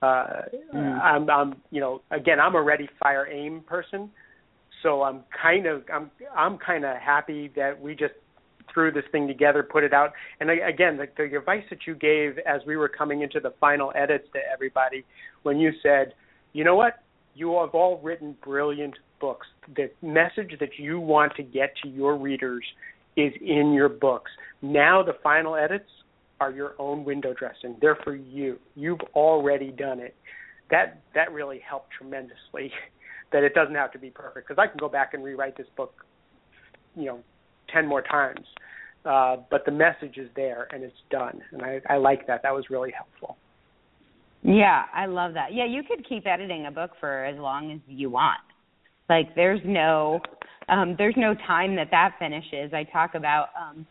Uh, 0.00 0.42
mm. 0.74 1.00
I'm, 1.02 1.28
I'm, 1.28 1.56
you 1.70 1.80
know, 1.80 2.02
again, 2.10 2.38
I'm 2.40 2.54
a 2.54 2.62
ready, 2.62 2.88
fire, 3.02 3.26
aim 3.26 3.62
person, 3.66 4.10
so 4.82 5.02
I'm 5.02 5.20
kind 5.40 5.66
of, 5.66 5.82
I'm, 5.92 6.10
I'm 6.36 6.58
kind 6.58 6.84
of 6.84 6.96
happy 6.96 7.50
that 7.56 7.80
we 7.80 7.94
just 7.94 8.14
threw 8.72 8.92
this 8.92 9.04
thing 9.10 9.26
together, 9.26 9.62
put 9.62 9.84
it 9.84 9.92
out. 9.92 10.12
And 10.40 10.50
again, 10.50 10.98
the, 10.98 11.06
the 11.16 11.36
advice 11.36 11.64
that 11.70 11.80
you 11.86 11.94
gave 11.94 12.38
as 12.46 12.60
we 12.66 12.76
were 12.76 12.88
coming 12.88 13.22
into 13.22 13.40
the 13.40 13.52
final 13.60 13.92
edits 13.94 14.26
to 14.34 14.40
everybody, 14.52 15.04
when 15.42 15.58
you 15.58 15.72
said, 15.82 16.14
you 16.52 16.64
know 16.64 16.76
what, 16.76 17.02
you 17.34 17.58
have 17.60 17.74
all 17.74 18.00
written 18.02 18.36
brilliant 18.42 18.94
books. 19.20 19.46
The 19.74 19.90
message 20.02 20.58
that 20.60 20.78
you 20.78 21.00
want 21.00 21.34
to 21.36 21.42
get 21.42 21.74
to 21.82 21.88
your 21.88 22.16
readers 22.16 22.64
is 23.16 23.32
in 23.40 23.72
your 23.72 23.88
books. 23.88 24.30
Now 24.62 25.02
the 25.02 25.14
final 25.22 25.56
edits 25.56 25.88
are 26.40 26.52
your 26.52 26.74
own 26.78 27.04
window 27.04 27.34
dressing. 27.34 27.76
They're 27.80 27.98
for 28.04 28.14
you. 28.14 28.58
You've 28.74 29.00
already 29.14 29.70
done 29.70 29.98
it. 29.98 30.14
That 30.70 31.00
that 31.14 31.32
really 31.32 31.60
helped 31.68 31.90
tremendously. 31.98 32.72
that 33.32 33.42
it 33.42 33.54
doesn't 33.54 33.74
have 33.74 33.92
to 33.92 33.98
be 33.98 34.10
perfect 34.10 34.48
because 34.48 34.60
I 34.60 34.66
can 34.66 34.78
go 34.78 34.88
back 34.88 35.14
and 35.14 35.22
rewrite 35.22 35.56
this 35.56 35.66
book, 35.76 36.04
you 36.94 37.06
know, 37.06 37.20
ten 37.72 37.86
more 37.86 38.02
times. 38.02 38.46
Uh, 39.04 39.36
but 39.50 39.64
the 39.64 39.70
message 39.70 40.16
is 40.18 40.28
there 40.34 40.68
and 40.72 40.82
it's 40.82 40.96
done, 41.10 41.40
and 41.52 41.62
I, 41.62 41.80
I 41.88 41.96
like 41.96 42.26
that. 42.26 42.42
That 42.42 42.54
was 42.54 42.64
really 42.68 42.90
helpful. 42.90 43.36
Yeah, 44.42 44.84
I 44.94 45.06
love 45.06 45.34
that. 45.34 45.52
Yeah, 45.52 45.66
you 45.66 45.82
could 45.82 46.06
keep 46.08 46.26
editing 46.26 46.66
a 46.66 46.70
book 46.70 46.92
for 47.00 47.24
as 47.24 47.38
long 47.38 47.72
as 47.72 47.80
you 47.86 48.10
want. 48.10 48.40
Like 49.08 49.34
there's 49.34 49.60
no 49.64 50.20
um, 50.68 50.94
there's 50.98 51.14
no 51.16 51.34
time 51.46 51.76
that 51.76 51.88
that 51.90 52.14
finishes. 52.18 52.72
I 52.74 52.84
talk 52.84 53.14
about 53.14 53.48
um, 53.58 53.86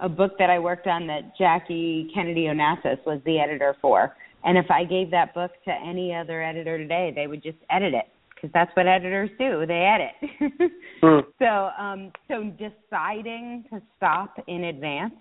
a 0.00 0.08
book 0.08 0.32
that 0.38 0.50
I 0.50 0.58
worked 0.58 0.86
on 0.86 1.06
that 1.08 1.36
Jackie 1.36 2.10
Kennedy 2.14 2.44
Onassis 2.44 3.04
was 3.06 3.20
the 3.24 3.38
editor 3.38 3.76
for. 3.80 4.16
And 4.44 4.58
if 4.58 4.70
I 4.70 4.84
gave 4.84 5.10
that 5.12 5.34
book 5.34 5.52
to 5.66 5.70
any 5.70 6.14
other 6.14 6.42
editor 6.42 6.78
today, 6.78 7.12
they 7.14 7.26
would 7.26 7.42
just 7.42 7.58
edit 7.70 7.94
it 7.94 8.06
because 8.42 8.52
that's 8.52 8.74
what 8.74 8.88
editors 8.88 9.30
do. 9.38 9.64
They 9.66 9.86
edit. 9.86 10.72
mm. 11.02 11.22
So, 11.38 11.70
um, 11.82 12.10
so 12.28 12.52
deciding 12.58 13.64
to 13.70 13.80
stop 13.96 14.34
in 14.48 14.64
advance. 14.64 15.14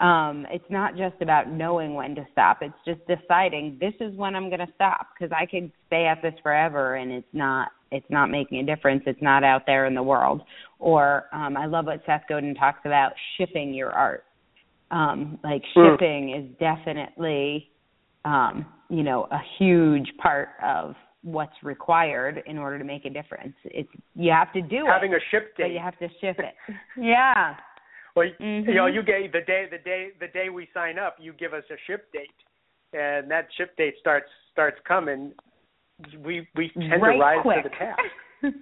Um, 0.00 0.44
it's 0.50 0.64
not 0.68 0.96
just 0.96 1.14
about 1.22 1.50
knowing 1.50 1.94
when 1.94 2.14
to 2.16 2.26
stop. 2.32 2.58
It's 2.60 2.74
just 2.84 3.00
deciding 3.06 3.78
this 3.80 3.94
is 4.00 4.14
when 4.16 4.34
I'm 4.34 4.48
going 4.48 4.60
to 4.60 4.72
stop 4.74 5.08
because 5.14 5.32
I 5.32 5.46
could 5.46 5.70
stay 5.86 6.06
at 6.06 6.20
this 6.20 6.34
forever 6.42 6.96
and 6.96 7.12
it's 7.12 7.26
not 7.32 7.68
it's 7.92 8.06
not 8.10 8.28
making 8.28 8.58
a 8.58 8.66
difference. 8.66 9.04
It's 9.06 9.22
not 9.22 9.44
out 9.44 9.62
there 9.66 9.86
in 9.86 9.94
the 9.94 10.02
world. 10.02 10.42
Or 10.80 11.26
um, 11.32 11.56
I 11.56 11.66
love 11.66 11.86
what 11.86 12.02
Seth 12.04 12.22
Godin 12.28 12.56
talks 12.56 12.80
about 12.84 13.12
shipping 13.38 13.72
your 13.72 13.92
art. 13.92 14.24
Um, 14.90 15.38
like 15.44 15.62
hmm. 15.74 15.92
shipping 15.92 16.28
mm. 16.28 16.42
is 16.42 16.58
definitely, 16.58 17.70
um, 18.24 18.66
you 18.90 19.04
know, 19.04 19.28
a 19.30 19.38
huge 19.58 20.08
part 20.20 20.48
of 20.62 20.96
what's 21.24 21.56
required 21.62 22.42
in 22.46 22.58
order 22.58 22.78
to 22.78 22.84
make 22.84 23.04
a 23.04 23.10
difference. 23.10 23.54
It's 23.64 23.88
you 24.14 24.30
have 24.30 24.52
to 24.52 24.60
do 24.60 24.84
Having 24.86 24.86
it. 24.86 24.92
Having 24.92 25.14
a 25.14 25.18
ship 25.30 25.56
date. 25.56 25.64
But 25.64 25.72
you 25.72 25.78
have 25.80 25.98
to 25.98 26.08
ship 26.20 26.38
it. 26.38 26.54
yeah. 27.00 27.56
Well, 28.14 28.28
mm-hmm. 28.40 28.68
you 28.68 28.74
know, 28.74 28.86
you 28.86 29.02
gave 29.02 29.32
the 29.32 29.40
day 29.40 29.66
the 29.70 29.78
day 29.78 30.10
the 30.20 30.28
day 30.28 30.50
we 30.50 30.68
sign 30.72 30.98
up, 30.98 31.16
you 31.18 31.32
give 31.32 31.52
us 31.52 31.64
a 31.70 31.76
ship 31.86 32.12
date, 32.12 32.30
and 32.92 33.28
that 33.30 33.48
ship 33.56 33.76
date 33.76 33.94
starts 34.00 34.28
starts 34.52 34.78
coming 34.86 35.32
we 36.24 36.46
we 36.54 36.70
tend 36.70 37.02
right 37.02 37.14
to 37.14 37.18
rise 37.18 37.38
quick. 37.42 37.62
to 37.62 37.68
the 37.68 38.52
task. 38.52 38.56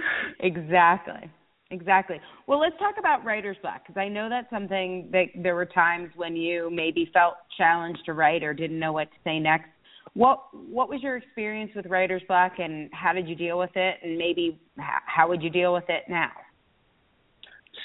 exactly. 0.40 1.30
Exactly. 1.70 2.20
Well, 2.46 2.60
let's 2.60 2.76
talk 2.78 2.96
about 2.98 3.24
writer's 3.24 3.56
block 3.62 3.82
because 3.86 3.98
I 3.98 4.06
know 4.06 4.28
that's 4.28 4.50
something 4.50 5.08
that 5.10 5.28
there 5.34 5.54
were 5.54 5.64
times 5.64 6.10
when 6.16 6.36
you 6.36 6.70
maybe 6.70 7.08
felt 7.14 7.34
challenged 7.56 8.04
to 8.04 8.12
write 8.12 8.42
or 8.42 8.52
didn't 8.52 8.78
know 8.78 8.92
what 8.92 9.10
to 9.10 9.16
say 9.24 9.38
next. 9.38 9.70
What 10.14 10.42
what 10.52 10.88
was 10.88 11.02
your 11.02 11.16
experience 11.16 11.72
with 11.74 11.86
writer's 11.86 12.22
block 12.28 12.52
and 12.58 12.90
how 12.92 13.12
did 13.12 13.28
you 13.28 13.34
deal 13.34 13.58
with 13.58 13.70
it? 13.74 13.96
And 14.02 14.18
maybe 14.18 14.60
how 14.76 15.28
would 15.28 15.42
you 15.42 15.50
deal 15.50 15.72
with 15.72 15.88
it 15.88 16.04
now? 16.08 16.30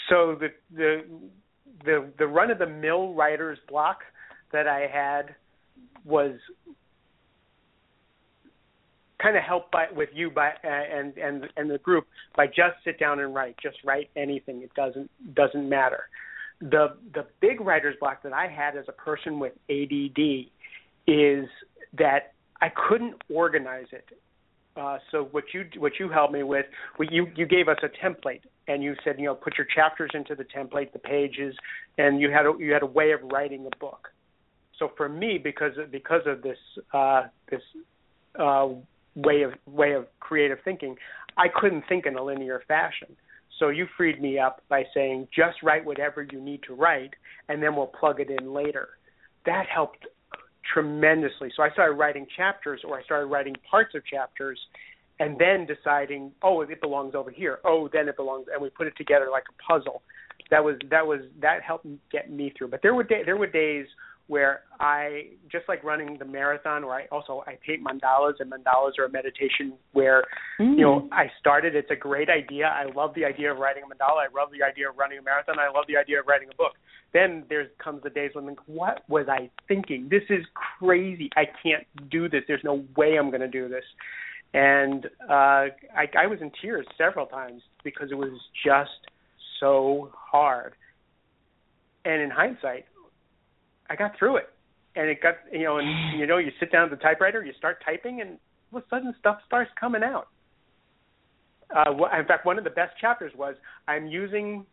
So 0.09 0.37
the 0.39 0.49
the 0.75 1.03
the 1.85 2.11
the 2.19 2.27
run 2.27 2.51
of 2.51 2.59
the 2.59 2.67
mill 2.67 3.13
writer's 3.13 3.59
block 3.69 3.99
that 4.51 4.67
I 4.67 4.87
had 4.91 5.35
was 6.03 6.35
kind 9.21 9.35
of 9.35 9.43
helped 9.43 9.71
by 9.71 9.85
with 9.95 10.09
you 10.13 10.29
by 10.29 10.51
and 10.63 11.17
and 11.17 11.45
and 11.55 11.69
the 11.69 11.77
group 11.79 12.07
by 12.35 12.47
just 12.47 12.75
sit 12.83 12.99
down 12.99 13.19
and 13.19 13.33
write 13.33 13.55
just 13.61 13.77
write 13.85 14.09
anything. 14.15 14.61
It 14.61 14.73
doesn't 14.73 15.09
doesn't 15.33 15.67
matter. 15.67 16.03
The 16.59 16.97
the 17.13 17.25
big 17.39 17.61
writer's 17.61 17.95
block 17.99 18.23
that 18.23 18.33
i 18.33 18.47
had 18.47 18.75
as 18.75 18.85
a 18.87 18.91
person 18.91 19.39
with 19.39 19.53
add 19.69 19.91
is 21.07 21.47
that 21.97 22.33
i 22.61 22.69
couldn't 22.69 23.15
organize 23.29 23.87
it 23.91 24.09
uh, 24.77 24.99
so 25.11 25.27
what 25.31 25.45
you 25.53 25.65
what 25.77 25.93
you 25.99 26.09
helped 26.09 26.33
me 26.33 26.43
with, 26.43 26.65
we, 26.99 27.07
you 27.09 27.27
you 27.35 27.45
gave 27.45 27.67
us 27.67 27.77
a 27.81 28.05
template 28.05 28.41
and 28.67 28.83
you 28.83 28.95
said 29.03 29.15
you 29.17 29.25
know 29.25 29.35
put 29.35 29.57
your 29.57 29.65
chapters 29.73 30.11
into 30.13 30.35
the 30.35 30.43
template, 30.43 30.93
the 30.93 30.99
pages, 30.99 31.55
and 31.97 32.21
you 32.21 32.29
had 32.29 32.45
a, 32.45 32.53
you 32.59 32.71
had 32.71 32.83
a 32.83 32.87
way 32.87 33.11
of 33.11 33.19
writing 33.31 33.65
a 33.65 33.75
book. 33.77 34.09
So 34.77 34.91
for 34.95 35.09
me, 35.09 35.39
because 35.43 35.71
of, 35.77 35.91
because 35.91 36.21
of 36.27 36.43
this 36.43 36.57
uh, 36.93 37.23
this 37.49 37.61
uh, 38.39 38.67
way 39.15 39.41
of 39.41 39.53
way 39.65 39.93
of 39.93 40.05
creative 40.19 40.59
thinking, 40.63 40.95
I 41.37 41.47
couldn't 41.53 41.83
think 41.89 42.05
in 42.05 42.15
a 42.15 42.23
linear 42.23 42.61
fashion. 42.67 43.15
So 43.57 43.69
you 43.69 43.87
freed 43.97 44.21
me 44.21 44.37
up 44.37 44.61
by 44.69 44.83
saying 44.93 45.29
just 45.35 45.63
write 45.63 45.83
whatever 45.83 46.27
you 46.31 46.39
need 46.39 46.61
to 46.67 46.75
write, 46.75 47.15
and 47.49 47.63
then 47.63 47.75
we'll 47.75 47.87
plug 47.87 48.19
it 48.19 48.29
in 48.29 48.53
later. 48.53 48.89
That 49.47 49.65
helped 49.73 50.05
tremendously. 50.73 51.51
So 51.55 51.63
I 51.63 51.71
started 51.71 51.95
writing 51.95 52.25
chapters, 52.35 52.81
or 52.87 52.99
I 52.99 53.03
started 53.03 53.27
writing 53.27 53.55
parts 53.69 53.95
of 53.95 54.05
chapters, 54.05 54.59
and 55.19 55.37
then 55.39 55.65
deciding, 55.65 56.31
oh, 56.43 56.61
it 56.61 56.81
belongs 56.81 57.15
over 57.15 57.31
here. 57.31 57.59
Oh, 57.65 57.89
then 57.91 58.07
it 58.07 58.15
belongs, 58.15 58.47
and 58.51 58.61
we 58.61 58.69
put 58.69 58.87
it 58.87 58.93
together 58.97 59.27
like 59.31 59.43
a 59.49 59.71
puzzle. 59.71 60.03
That 60.51 60.63
was 60.63 60.75
that 60.89 61.05
was 61.05 61.21
that 61.41 61.61
helped 61.61 61.87
get 62.11 62.31
me 62.31 62.53
through. 62.57 62.69
But 62.69 62.81
there 62.81 62.93
were 62.93 63.03
day, 63.03 63.23
there 63.25 63.37
were 63.37 63.47
days 63.47 63.87
where 64.27 64.61
I 64.79 65.27
just 65.49 65.67
like 65.67 65.83
running 65.83 66.17
the 66.19 66.25
marathon 66.25 66.85
where 66.85 66.95
I 66.95 67.05
also 67.11 67.43
I 67.47 67.57
paint 67.65 67.83
mandalas 67.83 68.33
and 68.39 68.51
mandalas 68.51 68.99
are 68.99 69.05
a 69.05 69.09
meditation 69.09 69.73
where 69.93 70.23
mm. 70.59 70.77
you 70.77 70.81
know 70.81 71.07
I 71.11 71.31
started 71.39 71.75
it's 71.75 71.91
a 71.91 71.95
great 71.95 72.29
idea 72.29 72.67
I 72.67 72.91
love 72.93 73.13
the 73.15 73.25
idea 73.25 73.51
of 73.51 73.57
writing 73.57 73.83
a 73.83 73.87
mandala 73.87 74.27
I 74.27 74.39
love 74.39 74.49
the 74.51 74.63
idea 74.63 74.89
of 74.89 74.97
running 74.97 75.17
a 75.17 75.21
marathon 75.21 75.55
I 75.59 75.67
love 75.67 75.85
the 75.87 75.97
idea 75.97 76.19
of 76.19 76.27
writing 76.27 76.49
a 76.51 76.55
book 76.55 76.73
then 77.13 77.43
there 77.49 77.67
comes 77.83 78.03
the 78.03 78.09
days 78.09 78.31
when 78.33 78.45
I 78.45 78.47
think 78.47 78.59
what 78.65 79.03
was 79.09 79.27
I 79.29 79.49
thinking? 79.67 80.07
This 80.09 80.23
is 80.29 80.45
crazy. 80.79 81.29
I 81.35 81.45
can't 81.63 81.85
do 82.09 82.29
this. 82.29 82.43
There's 82.47 82.63
no 82.63 82.85
way 82.95 83.17
I'm 83.17 83.29
going 83.29 83.41
to 83.41 83.47
do 83.47 83.69
this. 83.69 83.83
And 84.53 85.05
uh 85.29 85.67
I 85.95 86.07
I 86.17 86.27
was 86.27 86.39
in 86.41 86.51
tears 86.61 86.87
several 86.97 87.25
times 87.25 87.61
because 87.83 88.11
it 88.11 88.15
was 88.15 88.31
just 88.65 88.89
so 89.59 90.11
hard. 90.13 90.73
And 92.05 92.21
in 92.21 92.29
hindsight 92.29 92.85
I 93.89 93.95
got 93.95 94.17
through 94.17 94.37
it, 94.37 94.49
and 94.95 95.09
it 95.09 95.21
got 95.21 95.35
you 95.51 95.63
know, 95.63 95.77
and 95.77 96.19
you 96.19 96.27
know, 96.27 96.37
you 96.37 96.51
sit 96.59 96.71
down 96.71 96.85
at 96.85 96.89
the 96.91 96.97
typewriter, 96.97 97.43
you 97.43 97.53
start 97.57 97.77
typing, 97.85 98.21
and 98.21 98.37
all 98.71 98.79
of 98.79 98.83
a 98.83 98.89
sudden 98.89 99.13
stuff 99.19 99.39
starts 99.45 99.71
coming 99.79 100.03
out. 100.03 100.27
Uh, 101.75 101.91
in 102.17 102.25
fact, 102.25 102.45
one 102.45 102.57
of 102.57 102.63
the 102.63 102.69
best 102.69 102.93
chapters 102.99 103.33
was 103.35 103.55
I'm 103.87 104.07
using 104.07 104.65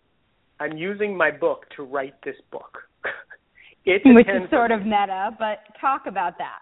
I'm 0.61 0.77
using 0.77 1.17
my 1.17 1.31
book 1.31 1.67
to 1.77 1.83
write 1.83 2.15
this 2.25 2.37
book. 2.51 2.79
it's 3.85 4.05
Which 4.05 4.29
is 4.29 4.49
sort 4.51 4.71
of 4.71 4.83
meta, 4.83 5.31
but 5.39 5.59
talk 5.81 6.03
about 6.07 6.39
that. 6.39 6.61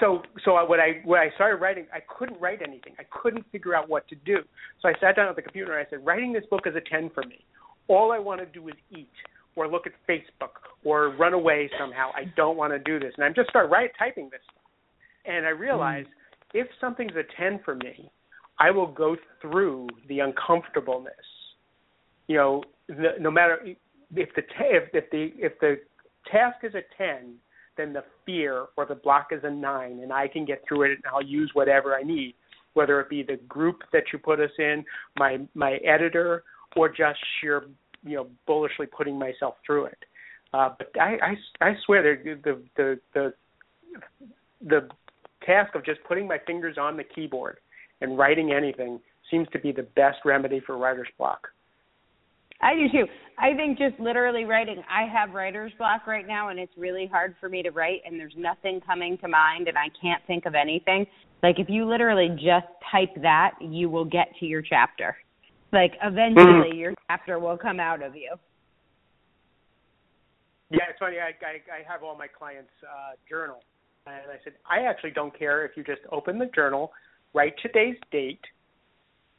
So, 0.00 0.22
so 0.44 0.52
what 0.66 0.78
I 0.78 1.00
when 1.04 1.20
I 1.20 1.30
started 1.36 1.56
writing, 1.56 1.86
I 1.92 2.00
couldn't 2.18 2.40
write 2.40 2.60
anything. 2.60 2.94
I 2.98 3.04
couldn't 3.10 3.46
figure 3.50 3.74
out 3.74 3.88
what 3.88 4.06
to 4.08 4.14
do. 4.14 4.38
So 4.82 4.88
I 4.88 4.92
sat 5.00 5.16
down 5.16 5.28
at 5.28 5.36
the 5.36 5.42
computer 5.42 5.78
and 5.78 5.86
I 5.86 5.90
said, 5.90 6.04
writing 6.04 6.32
this 6.32 6.44
book 6.50 6.62
is 6.66 6.74
a 6.76 6.90
ten 6.90 7.10
for 7.14 7.22
me. 7.22 7.44
All 7.88 8.12
I 8.12 8.18
want 8.18 8.40
to 8.40 8.46
do 8.46 8.68
is 8.68 8.74
eat 8.90 9.08
or 9.54 9.68
look 9.68 9.86
at 9.86 9.92
Facebook 10.08 10.50
or 10.84 11.16
run 11.16 11.32
away 11.32 11.70
somehow. 11.78 12.10
I 12.14 12.24
don't 12.36 12.56
want 12.56 12.72
to 12.72 12.78
do 12.78 13.00
this. 13.00 13.14
And 13.16 13.24
I 13.24 13.30
just 13.30 13.48
start 13.48 13.70
right 13.70 13.90
typing 13.98 14.28
this 14.30 14.40
stuff. 14.44 14.62
And 15.24 15.46
I 15.46 15.50
realize 15.50 16.04
mm. 16.04 16.60
if 16.60 16.68
something's 16.80 17.16
a 17.16 17.22
10 17.40 17.60
for 17.64 17.74
me, 17.74 18.10
I 18.58 18.70
will 18.70 18.86
go 18.86 19.16
through 19.40 19.88
the 20.08 20.20
uncomfortableness. 20.20 21.14
You 22.28 22.36
know, 22.36 22.62
no 23.20 23.30
matter 23.30 23.58
if 24.14 24.28
the 24.34 24.42
if, 24.60 24.84
if 24.92 25.10
the 25.10 25.30
if 25.38 25.58
the 25.60 25.80
task 26.30 26.58
is 26.64 26.74
a 26.74 26.82
10, 26.98 27.34
then 27.76 27.92
the 27.92 28.04
fear 28.24 28.66
or 28.76 28.86
the 28.86 28.94
block 28.94 29.28
is 29.30 29.40
a 29.44 29.50
9 29.50 30.00
and 30.02 30.12
I 30.12 30.28
can 30.28 30.44
get 30.44 30.62
through 30.66 30.82
it 30.82 30.90
and 30.92 31.02
I'll 31.12 31.22
use 31.22 31.50
whatever 31.54 31.94
I 31.94 32.02
need, 32.02 32.34
whether 32.74 33.00
it 33.00 33.08
be 33.08 33.22
the 33.22 33.36
group 33.48 33.82
that 33.92 34.04
you 34.12 34.18
put 34.18 34.40
us 34.40 34.50
in, 34.58 34.84
my 35.18 35.38
my 35.54 35.74
editor 35.86 36.44
or 36.76 36.88
just 36.88 37.18
sheer 37.40 37.64
you 38.04 38.16
know 38.16 38.28
bullishly 38.46 38.86
putting 38.86 39.18
myself 39.18 39.54
through 39.64 39.86
it. 39.86 39.98
Uh, 40.52 40.70
but 40.78 40.90
I, 41.00 41.16
I 41.60 41.68
I 41.68 41.72
swear 41.84 42.02
the 42.02 42.34
the 42.42 42.62
the 42.76 43.00
the 43.14 43.32
the 44.66 44.88
task 45.44 45.74
of 45.74 45.84
just 45.84 46.02
putting 46.04 46.26
my 46.26 46.38
fingers 46.46 46.76
on 46.78 46.96
the 46.96 47.04
keyboard 47.04 47.58
and 48.00 48.18
writing 48.18 48.52
anything 48.52 49.00
seems 49.30 49.48
to 49.52 49.58
be 49.58 49.72
the 49.72 49.82
best 49.82 50.18
remedy 50.24 50.60
for 50.64 50.76
writer's 50.76 51.08
block. 51.18 51.48
I 52.60 52.74
do 52.74 52.88
too. 52.90 53.06
I 53.38 53.54
think 53.54 53.78
just 53.78 54.00
literally 54.00 54.44
writing. 54.44 54.82
I 54.90 55.06
have 55.12 55.34
writer's 55.34 55.72
block 55.76 56.06
right 56.06 56.26
now, 56.26 56.48
and 56.48 56.58
it's 56.58 56.72
really 56.76 57.06
hard 57.06 57.34
for 57.38 57.48
me 57.48 57.62
to 57.62 57.70
write, 57.70 58.00
and 58.06 58.18
there's 58.18 58.34
nothing 58.36 58.80
coming 58.80 59.18
to 59.18 59.28
mind, 59.28 59.68
and 59.68 59.76
I 59.76 59.88
can't 60.00 60.22
think 60.26 60.46
of 60.46 60.54
anything. 60.54 61.06
Like 61.42 61.58
if 61.58 61.68
you 61.68 61.88
literally 61.88 62.30
just 62.30 62.66
type 62.90 63.14
that, 63.22 63.52
you 63.60 63.90
will 63.90 64.06
get 64.06 64.28
to 64.40 64.46
your 64.46 64.62
chapter. 64.62 65.16
Like 65.72 65.92
eventually 66.02 66.72
mm. 66.72 66.78
your 66.78 66.94
chapter 67.08 67.38
will 67.38 67.58
come 67.58 67.78
out 67.78 68.02
of 68.02 68.16
you. 68.16 68.34
Yeah, 70.70 70.88
it's 70.88 70.98
funny. 70.98 71.16
I 71.18 71.28
I, 71.44 71.80
I 71.80 71.92
have 71.92 72.02
all 72.02 72.16
my 72.16 72.26
clients' 72.26 72.70
uh, 72.82 73.16
journal, 73.28 73.60
and 74.06 74.16
I 74.16 74.42
said 74.44 74.54
I 74.68 74.88
actually 74.88 75.10
don't 75.12 75.36
care 75.38 75.64
if 75.66 75.72
you 75.76 75.84
just 75.84 76.00
open 76.10 76.38
the 76.38 76.46
journal, 76.54 76.92
write 77.34 77.54
today's 77.60 77.96
date, 78.10 78.40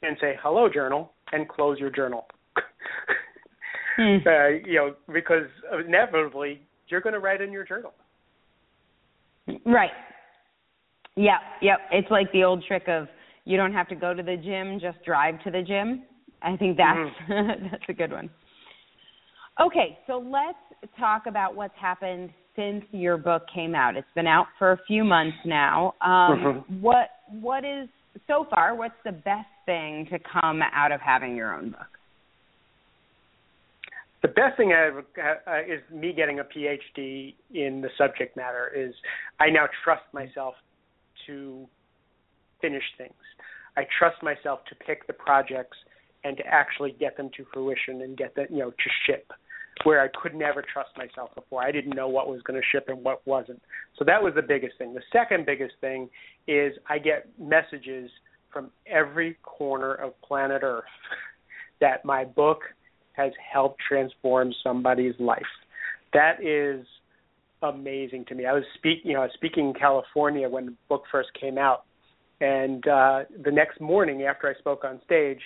and 0.04 0.16
say 0.22 0.36
hello 0.42 0.70
journal, 0.72 1.14
and 1.32 1.50
close 1.50 1.80
your 1.80 1.90
journal. 1.90 2.28
Mm. 4.00 4.28
uh, 4.28 4.68
you 4.68 4.76
know, 4.76 4.96
because 5.14 5.48
inevitably 5.86 6.62
you're 6.88 7.02
going 7.02 7.14
to 7.14 7.20
write 7.20 7.42
in 7.42 7.52
your 7.52 7.66
journal. 7.66 7.94
Right. 9.66 9.92
Yeah. 11.16 11.38
Yep. 11.62 11.78
It's 11.92 12.12
like 12.12 12.32
the 12.32 12.44
old 12.44 12.64
trick 12.68 12.84
of 12.88 13.08
you 13.46 13.58
don't 13.58 13.74
have 13.74 13.88
to 13.90 13.96
go 13.96 14.14
to 14.14 14.22
the 14.22 14.36
gym, 14.38 14.80
just 14.80 15.04
drive 15.06 15.42
to 15.44 15.52
the 15.52 15.62
gym. 15.62 16.04
I 16.42 16.56
think 16.58 16.78
that's 16.78 16.98
mm-hmm. 17.30 17.64
that's 17.72 17.84
a 17.90 17.94
good 17.94 18.12
one. 18.12 18.30
Okay, 19.60 19.98
so 20.06 20.24
let's 20.24 20.58
talk 21.00 21.24
about 21.26 21.56
what's 21.56 21.74
happened 21.80 22.30
since 22.56 22.84
your 22.92 23.18
book 23.18 23.44
came 23.54 23.74
out. 23.74 23.96
It's 23.96 24.08
been 24.14 24.28
out 24.28 24.48
for 24.60 24.74
a 24.74 24.80
few 24.86 25.04
months 25.04 25.38
now. 25.46 25.96
Um, 26.02 26.12
mm-hmm. 26.12 26.82
What 26.82 27.10
what 27.32 27.66
is 27.66 27.88
so 28.28 28.46
far? 28.50 28.76
What's 28.76 28.96
the 29.04 29.14
best 29.14 29.48
thing 29.66 30.08
to 30.12 30.20
come 30.20 30.62
out 30.62 30.92
of 30.92 31.02
having 31.02 31.36
your 31.36 31.56
own 31.56 31.72
book? 31.72 31.97
The 34.28 34.34
best 34.34 34.58
thing 34.58 34.74
I've, 34.74 34.98
uh, 34.98 35.60
is 35.62 35.80
me 35.90 36.12
getting 36.12 36.40
a 36.40 36.44
PhD 36.44 37.34
in 37.54 37.80
the 37.80 37.88
subject 37.98 38.36
matter. 38.36 38.70
Is 38.76 38.94
I 39.40 39.50
now 39.50 39.68
trust 39.86 40.04
myself 40.12 40.56
to 41.28 41.66
finish 42.62 42.84
things. 42.98 43.14
I 43.78 43.84
trust 43.98 44.22
myself 44.22 44.60
to 44.68 44.76
pick 44.76 45.08
the 45.08 45.14
projects 45.14 45.78
and 46.26 46.36
to 46.36 46.44
actually 46.46 46.92
get 47.00 47.16
them 47.16 47.30
to 47.38 47.46
fruition 47.54 48.02
and 48.02 48.18
get 48.18 48.36
them, 48.36 48.48
you 48.50 48.58
know, 48.58 48.72
to 48.72 48.90
ship 49.06 49.32
where 49.86 50.02
I 50.02 50.10
could 50.22 50.36
never 50.36 50.62
trust 50.62 50.90
myself 50.98 51.34
before. 51.34 51.64
I 51.64 51.72
didn't 51.72 51.96
know 51.96 52.10
what 52.10 52.28
was 52.28 52.42
going 52.42 52.60
to 52.60 52.68
ship 52.70 52.90
and 52.90 53.02
what 53.06 53.26
wasn't. 53.26 53.62
So 53.98 54.04
that 54.04 54.22
was 54.22 54.34
the 54.36 54.42
biggest 54.42 54.78
thing. 54.78 54.94
The 54.94 55.04
second 55.14 55.46
biggest 55.46 55.76
thing 55.80 56.10
is 56.48 56.74
I 56.90 56.98
get 56.98 57.30
messages 57.40 58.10
from 58.52 58.72
every 58.88 59.38
corner 59.44 59.94
of 59.94 60.20
planet 60.22 60.64
Earth 60.64 60.84
that 61.80 62.04
my 62.04 62.26
book 62.26 62.64
has 63.18 63.32
helped 63.52 63.82
transform 63.88 64.54
somebody's 64.64 65.16
life. 65.20 65.42
That 66.14 66.42
is 66.42 66.86
amazing 67.64 68.26
to 68.26 68.36
me. 68.36 68.46
I 68.46 68.54
was 68.54 68.64
speak, 68.76 69.00
you 69.04 69.14
know, 69.14 69.28
speaking 69.34 69.70
in 69.70 69.74
California 69.74 70.48
when 70.48 70.68
the 70.68 70.74
book 70.88 71.04
first 71.12 71.30
came 71.40 71.58
out, 71.58 71.86
and 72.40 72.88
uh, 72.88 73.24
the 73.44 73.52
next 73.52 73.82
morning 73.82 74.24
after 74.24 74.48
I 74.48 74.58
spoke 74.60 74.84
on 74.84 75.02
stage, 75.04 75.40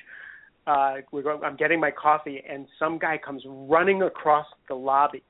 uh, 0.67 0.95
we're 1.11 1.23
going, 1.23 1.41
I'm 1.43 1.55
getting 1.55 1.79
my 1.79 1.91
coffee, 1.91 2.43
and 2.47 2.67
some 2.77 2.99
guy 2.99 3.17
comes 3.17 3.43
running 3.47 4.03
across 4.03 4.45
the 4.67 4.75
lobby, 4.75 5.23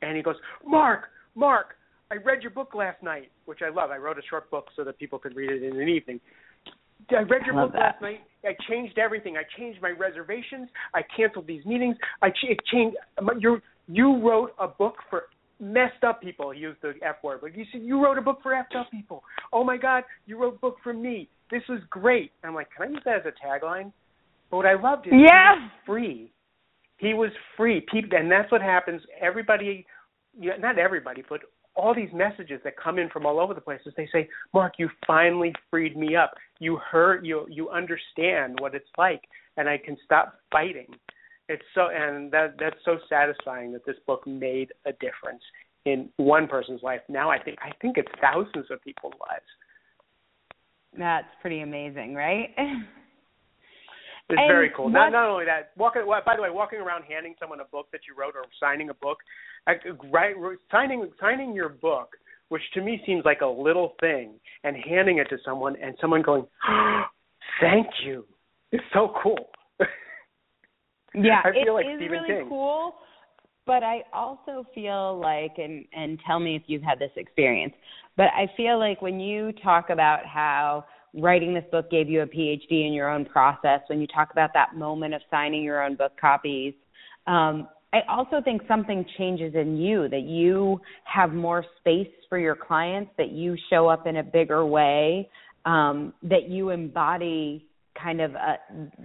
and 0.00 0.16
he 0.16 0.22
goes, 0.22 0.36
"Mark, 0.64 1.06
Mark, 1.34 1.74
I 2.10 2.16
read 2.16 2.42
your 2.42 2.52
book 2.52 2.74
last 2.74 3.02
night, 3.02 3.30
which 3.46 3.60
I 3.62 3.70
love. 3.70 3.90
I 3.90 3.96
wrote 3.96 4.18
a 4.18 4.22
short 4.28 4.50
book 4.50 4.68
so 4.76 4.84
that 4.84 4.98
people 4.98 5.18
could 5.18 5.34
read 5.34 5.50
it 5.50 5.62
in 5.62 5.80
an 5.80 5.88
evening. 5.88 6.20
I 7.10 7.22
read 7.22 7.42
your 7.46 7.54
book 7.54 7.72
that. 7.72 7.78
last 7.78 8.02
night. 8.02 8.20
I 8.44 8.56
changed 8.68 8.98
everything. 8.98 9.36
I 9.36 9.42
changed 9.58 9.80
my 9.80 9.90
reservations. 9.90 10.68
I 10.94 11.02
canceled 11.16 11.46
these 11.46 11.64
meetings. 11.64 11.96
I 12.22 12.30
ch- 12.30 12.58
changed. 12.72 12.96
Um, 13.18 13.30
you 13.38 13.60
you 13.88 14.20
wrote 14.20 14.52
a 14.58 14.68
book 14.68 14.96
for 15.10 15.24
messed 15.60 16.02
up 16.06 16.20
people. 16.20 16.50
He 16.50 16.60
used 16.60 16.78
the 16.82 16.94
F 17.02 17.16
word, 17.22 17.40
but 17.40 17.56
you 17.56 17.64
said 17.72 17.82
you 17.82 18.02
wrote 18.02 18.18
a 18.18 18.22
book 18.22 18.38
for 18.42 18.52
effed 18.52 18.78
up 18.78 18.90
people. 18.90 19.22
Oh 19.52 19.64
my 19.64 19.76
God, 19.76 20.04
you 20.26 20.36
wrote 20.36 20.56
a 20.56 20.58
book 20.58 20.76
for 20.82 20.92
me. 20.92 21.28
This 21.50 21.62
was 21.68 21.80
great. 21.90 22.32
And 22.42 22.50
I'm 22.50 22.54
like, 22.54 22.68
can 22.76 22.88
I 22.88 22.90
use 22.90 23.02
that 23.04 23.16
as 23.16 23.22
a 23.26 23.46
tagline? 23.46 23.92
But 24.50 24.56
what 24.58 24.66
I 24.66 24.74
loved 24.74 25.06
is 25.06 25.12
yeah. 25.16 25.54
he 25.54 25.62
was 25.62 25.70
free. 25.86 26.32
He 26.98 27.14
was 27.14 27.30
free. 27.56 27.84
People, 27.92 28.18
and 28.18 28.30
that's 28.30 28.50
what 28.50 28.60
happens. 28.60 29.02
Everybody, 29.20 29.86
you 30.38 30.50
know, 30.50 30.56
not 30.56 30.78
everybody, 30.78 31.22
but 31.28 31.40
all 31.74 31.94
these 31.94 32.10
messages 32.12 32.60
that 32.64 32.74
come 32.76 32.98
in 32.98 33.08
from 33.08 33.24
all 33.24 33.40
over 33.40 33.54
the 33.54 33.60
place 33.60 33.80
is 33.86 33.94
they 33.96 34.08
say, 34.12 34.28
Mark, 34.52 34.74
you 34.78 34.88
finally 35.06 35.52
freed 35.70 35.96
me 35.96 36.16
up. 36.16 36.32
You 36.62 36.76
heard 36.76 37.26
you 37.26 37.44
you 37.50 37.70
understand 37.70 38.60
what 38.60 38.76
it's 38.76 38.88
like 38.96 39.22
and 39.56 39.68
I 39.68 39.78
can 39.78 39.96
stop 40.04 40.34
fighting. 40.52 40.86
It's 41.48 41.64
so 41.74 41.88
and 41.92 42.30
that 42.30 42.54
that's 42.60 42.76
so 42.84 42.98
satisfying 43.08 43.72
that 43.72 43.84
this 43.84 43.96
book 44.06 44.24
made 44.28 44.68
a 44.86 44.92
difference 44.92 45.42
in 45.86 46.08
one 46.18 46.46
person's 46.46 46.80
life. 46.84 47.00
Now 47.08 47.30
I 47.30 47.42
think 47.42 47.58
I 47.60 47.72
think 47.82 47.98
it's 47.98 48.12
thousands 48.20 48.66
of 48.70 48.80
people's 48.82 49.14
lives. 49.18 49.50
That's 50.96 51.26
pretty 51.40 51.62
amazing, 51.62 52.14
right? 52.14 52.50
It's 54.30 54.38
and 54.38 54.48
very 54.48 54.70
cool. 54.74 54.88
Not 54.88 55.10
not 55.10 55.28
only 55.28 55.44
that, 55.44 55.72
walking. 55.76 56.02
By 56.06 56.36
the 56.36 56.42
way, 56.42 56.48
walking 56.48 56.78
around 56.78 57.02
handing 57.04 57.34
someone 57.38 57.60
a 57.60 57.64
book 57.66 57.88
that 57.92 58.02
you 58.08 58.14
wrote 58.16 58.34
or 58.34 58.44
signing 58.58 58.88
a 58.88 58.94
book, 58.94 59.18
right? 60.10 60.34
Signing 60.70 61.10
signing 61.20 61.52
your 61.52 61.68
book, 61.68 62.16
which 62.52 62.62
to 62.74 62.82
me 62.82 63.00
seems 63.06 63.24
like 63.24 63.40
a 63.40 63.46
little 63.46 63.94
thing, 63.98 64.34
and 64.62 64.76
handing 64.76 65.16
it 65.16 65.26
to 65.30 65.38
someone 65.42 65.74
and 65.82 65.94
someone 66.02 66.20
going, 66.20 66.46
oh, 66.68 67.02
"Thank 67.62 67.86
you." 68.04 68.26
It's 68.72 68.84
so 68.92 69.14
cool. 69.22 69.48
yeah, 71.14 71.40
I 71.42 71.52
feel 71.52 71.78
it 71.78 71.86
like 71.86 71.86
is 71.86 71.96
Stephen 71.96 72.10
really 72.10 72.40
King. 72.40 72.48
cool. 72.50 72.96
But 73.64 73.82
I 73.82 74.02
also 74.12 74.66
feel 74.74 75.18
like, 75.18 75.52
and 75.56 75.86
and 75.94 76.20
tell 76.26 76.40
me 76.40 76.54
if 76.54 76.64
you've 76.66 76.82
had 76.82 76.98
this 76.98 77.10
experience. 77.16 77.72
But 78.18 78.26
I 78.36 78.46
feel 78.54 78.78
like 78.78 79.00
when 79.00 79.18
you 79.18 79.52
talk 79.64 79.88
about 79.88 80.26
how 80.26 80.84
writing 81.14 81.54
this 81.54 81.64
book 81.72 81.90
gave 81.90 82.10
you 82.10 82.20
a 82.20 82.26
PhD 82.26 82.86
in 82.86 82.92
your 82.92 83.08
own 83.08 83.24
process, 83.24 83.80
when 83.86 83.98
you 83.98 84.06
talk 84.08 84.30
about 84.30 84.50
that 84.52 84.76
moment 84.76 85.14
of 85.14 85.22
signing 85.30 85.62
your 85.62 85.82
own 85.82 85.94
book 85.96 86.12
copies, 86.20 86.74
um, 87.26 87.66
I 87.94 88.00
also 88.08 88.42
think 88.42 88.60
something 88.68 89.06
changes 89.16 89.54
in 89.54 89.78
you, 89.78 90.08
that 90.08 90.22
you 90.22 90.80
have 91.04 91.32
more 91.32 91.64
space 91.78 92.08
for 92.32 92.38
your 92.38 92.56
clients, 92.56 93.10
that 93.18 93.30
you 93.30 93.58
show 93.68 93.88
up 93.88 94.06
in 94.06 94.16
a 94.16 94.22
bigger 94.22 94.64
way, 94.64 95.28
um, 95.66 96.14
that 96.22 96.48
you 96.48 96.70
embody 96.70 97.66
kind 98.02 98.22
of 98.22 98.32
a, 98.34 98.38
uh, 98.38 98.56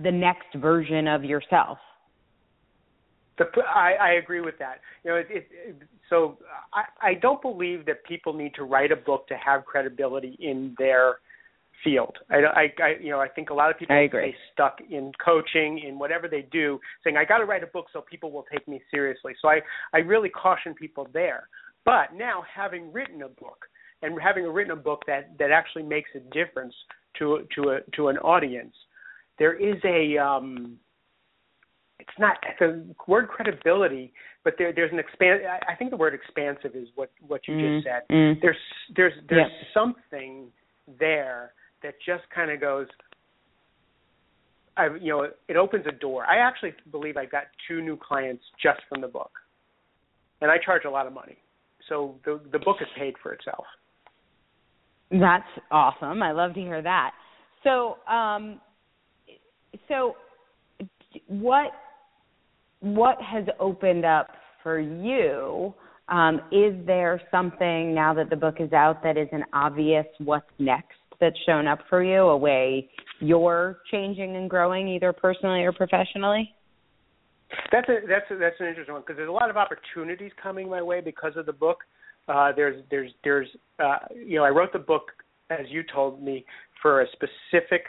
the 0.01 0.09
next 0.09 0.55
version 0.55 1.09
of 1.09 1.25
yourself. 1.25 1.77
The, 3.37 3.43
I, 3.63 3.95
I 3.99 4.11
agree 4.13 4.39
with 4.39 4.57
that. 4.59 4.79
You 5.03 5.11
know, 5.11 5.17
it, 5.17 5.27
it, 5.29 5.49
so 6.09 6.37
I, 6.73 7.09
I 7.09 7.13
don't 7.15 7.41
believe 7.41 7.85
that 7.87 8.01
people 8.05 8.31
need 8.31 8.55
to 8.55 8.63
write 8.63 8.93
a 8.93 8.95
book 8.95 9.27
to 9.27 9.35
have 9.35 9.65
credibility 9.65 10.37
in 10.39 10.73
their 10.79 11.15
field. 11.83 12.15
I, 12.31 12.35
I, 12.35 12.61
I 12.81 12.93
you 13.01 13.11
know, 13.11 13.19
I 13.19 13.27
think 13.27 13.49
a 13.49 13.53
lot 13.53 13.71
of 13.71 13.77
people 13.77 14.07
stay 14.09 14.35
stuck 14.53 14.77
in 14.89 15.11
coaching, 15.23 15.81
in 15.85 15.99
whatever 15.99 16.29
they 16.29 16.47
do, 16.49 16.79
saying 17.03 17.17
I 17.17 17.25
got 17.25 17.39
to 17.39 17.45
write 17.45 17.61
a 17.61 17.67
book 17.67 17.87
so 17.91 18.05
people 18.09 18.31
will 18.31 18.45
take 18.49 18.65
me 18.69 18.81
seriously. 18.89 19.33
So 19.41 19.49
I, 19.49 19.59
I 19.93 19.97
really 19.97 20.29
caution 20.29 20.73
people 20.73 21.09
there. 21.11 21.49
But 21.87 22.13
now, 22.13 22.43
having 22.53 22.91
written 22.91 23.21
a 23.21 23.29
book 23.29 23.65
and 24.01 24.19
having 24.21 24.43
written 24.43 24.73
a 24.73 24.75
book 24.75 25.03
that 25.07 25.37
that 25.39 25.51
actually 25.51 25.83
makes 25.83 26.09
a 26.15 26.19
difference 26.33 26.73
to 27.17 27.47
to 27.55 27.69
a 27.69 27.79
to 27.95 28.09
an 28.09 28.17
audience, 28.17 28.75
there 29.39 29.53
is 29.53 29.77
a 29.85 30.17
um, 30.17 30.77
it's 31.97 32.19
not 32.19 32.35
the 32.59 32.83
word 33.07 33.29
credibility, 33.29 34.11
but 34.43 34.55
there 34.57 34.73
there's 34.73 34.91
an 34.91 34.99
expand. 34.99 35.39
I 35.65 35.75
think 35.75 35.91
the 35.91 35.95
word 35.95 36.13
expansive 36.13 36.75
is 36.75 36.89
what 36.95 37.09
what 37.25 37.47
you 37.47 37.53
mm, 37.53 37.77
just 37.77 37.87
said. 37.87 38.01
Mm. 38.13 38.41
There's 38.41 38.57
there's 38.93 39.13
there's 39.29 39.49
yeah. 39.49 39.67
something 39.73 40.47
there 40.99 41.53
that 41.83 41.93
just 42.05 42.23
kind 42.35 42.51
of 42.51 42.59
goes. 42.59 42.87
I 44.75 44.89
you 44.99 45.07
know 45.07 45.29
it 45.47 45.55
opens 45.55 45.85
a 45.87 45.93
door. 45.93 46.25
I 46.25 46.39
actually 46.45 46.73
believe 46.91 47.15
I 47.15 47.27
got 47.27 47.43
two 47.65 47.81
new 47.81 47.95
clients 47.95 48.43
just 48.61 48.81
from 48.89 48.99
the 48.99 49.07
book, 49.07 49.31
and 50.41 50.51
I 50.51 50.57
charge 50.57 50.83
a 50.83 50.89
lot 50.89 51.07
of 51.07 51.13
money, 51.13 51.37
so 51.89 52.15
the 52.25 52.39
the 52.51 52.59
book 52.59 52.77
is 52.81 52.87
paid 52.97 53.15
for 53.21 53.33
itself. 53.33 53.65
That's 55.11 55.47
awesome. 55.71 56.21
I 56.21 56.31
love 56.31 56.53
to 56.55 56.59
hear 56.59 56.81
that. 56.81 57.11
So, 57.63 57.97
um, 58.11 58.59
so 59.87 60.15
what 61.27 61.71
what 62.79 63.17
has 63.21 63.45
opened 63.59 64.05
up 64.05 64.27
for 64.63 64.79
you? 64.79 65.73
Um, 66.09 66.41
is 66.51 66.73
there 66.85 67.21
something 67.31 67.93
now 67.93 68.13
that 68.13 68.29
the 68.29 68.35
book 68.35 68.55
is 68.59 68.71
out 68.71 69.03
that 69.03 69.17
is 69.17 69.27
an 69.31 69.43
obvious 69.53 70.05
what's 70.19 70.45
next 70.57 70.95
that's 71.19 71.35
shown 71.45 71.67
up 71.67 71.79
for 71.89 72.03
you, 72.03 72.21
a 72.21 72.37
way 72.37 72.89
you're 73.19 73.79
changing 73.91 74.35
and 74.35 74.49
growing 74.49 74.87
either 74.87 75.11
personally 75.11 75.63
or 75.63 75.73
professionally? 75.73 76.53
That's 77.71 77.87
a 77.89 77.99
that's 78.07 78.29
a, 78.31 78.35
that's 78.37 78.55
an 78.59 78.67
interesting 78.67 78.93
one 78.93 79.03
because 79.03 79.17
there's 79.17 79.29
a 79.29 79.31
lot 79.31 79.49
of 79.49 79.57
opportunities 79.57 80.31
coming 80.41 80.69
my 80.69 80.81
way 80.81 81.01
because 81.01 81.33
of 81.35 81.45
the 81.45 81.53
book. 81.53 81.79
Uh, 82.27 82.51
there's 82.55 82.83
there's 82.91 83.11
there's 83.23 83.47
uh, 83.79 83.99
you 84.13 84.37
know 84.37 84.43
I 84.43 84.49
wrote 84.49 84.73
the 84.73 84.79
book 84.79 85.11
as 85.49 85.65
you 85.69 85.83
told 85.93 86.21
me 86.21 86.45
for 86.81 87.01
a 87.01 87.05
specific 87.13 87.83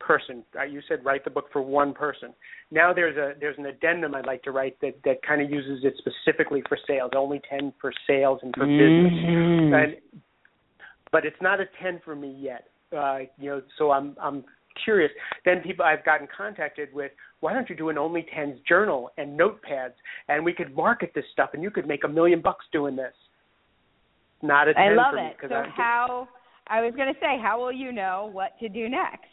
person. 0.00 0.44
Uh, 0.58 0.64
you 0.64 0.80
said 0.88 1.04
write 1.04 1.24
the 1.24 1.30
book 1.30 1.46
for 1.52 1.62
one 1.62 1.94
person. 1.94 2.34
Now 2.70 2.92
there's 2.92 3.16
a 3.16 3.38
there's 3.38 3.56
an 3.58 3.66
addendum 3.66 4.14
I'd 4.14 4.26
like 4.26 4.42
to 4.44 4.50
write 4.50 4.80
that 4.80 4.94
that 5.04 5.22
kind 5.22 5.40
of 5.40 5.50
uses 5.50 5.84
it 5.84 5.94
specifically 5.98 6.62
for 6.68 6.78
sales, 6.86 7.12
only 7.16 7.40
ten 7.48 7.72
for 7.80 7.92
sales 8.06 8.40
and 8.42 8.52
for 8.56 8.66
mm-hmm. 8.66 9.68
business. 9.68 9.74
And, 9.74 10.22
but 11.12 11.24
it's 11.24 11.40
not 11.40 11.60
a 11.60 11.66
ten 11.80 12.00
for 12.04 12.16
me 12.16 12.36
yet. 12.38 12.68
Uh, 12.96 13.20
you 13.38 13.50
know, 13.50 13.62
so 13.78 13.92
I'm 13.92 14.16
I'm 14.20 14.44
curious. 14.82 15.10
Then 15.44 15.60
people 15.60 15.84
I've 15.84 16.04
gotten 16.04 16.26
contacted 16.34 16.92
with, 16.92 17.12
why 17.40 17.52
don't 17.52 17.68
you 17.68 17.76
do 17.76 17.88
an 17.90 17.98
only 17.98 18.26
tens 18.34 18.58
journal 18.68 19.10
and 19.18 19.38
notepads, 19.38 19.94
and 20.28 20.44
we 20.44 20.52
could 20.52 20.74
market 20.74 21.12
this 21.14 21.24
stuff, 21.32 21.50
and 21.52 21.62
you 21.62 21.70
could 21.70 21.86
make 21.86 22.04
a 22.04 22.08
million 22.08 22.40
bucks 22.40 22.64
doing 22.72 22.96
this. 22.96 23.14
Not 24.42 24.68
a 24.68 24.74
ten 24.74 24.82
I 24.82 24.94
love 24.94 25.14
it. 25.16 25.36
So 25.48 25.54
I, 25.54 25.68
how? 25.74 26.28
I 26.66 26.80
was 26.80 26.94
going 26.96 27.12
to 27.12 27.20
say, 27.20 27.38
how 27.42 27.60
will 27.60 27.72
you 27.72 27.92
know 27.92 28.30
what 28.32 28.58
to 28.60 28.68
do 28.68 28.88
next? 28.88 29.28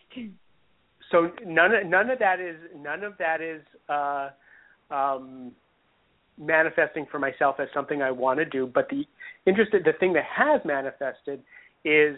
so 1.12 1.30
none 1.46 1.74
of 1.74 1.86
none 1.86 2.10
of 2.10 2.20
that 2.20 2.40
is 2.40 2.56
none 2.78 3.04
of 3.04 3.14
that 3.18 3.42
is 3.42 3.62
uh, 3.90 4.30
um, 4.94 5.52
manifesting 6.38 7.06
for 7.12 7.20
myself 7.20 7.58
as 7.60 7.68
something 7.74 8.02
I 8.02 8.12
want 8.12 8.40
to 8.40 8.46
do. 8.46 8.66
But 8.66 8.90
the 8.90 9.06
interested 9.46 9.84
the 9.84 9.94
thing 10.00 10.14
that 10.14 10.24
has 10.26 10.62
manifested 10.66 11.42
is 11.84 12.18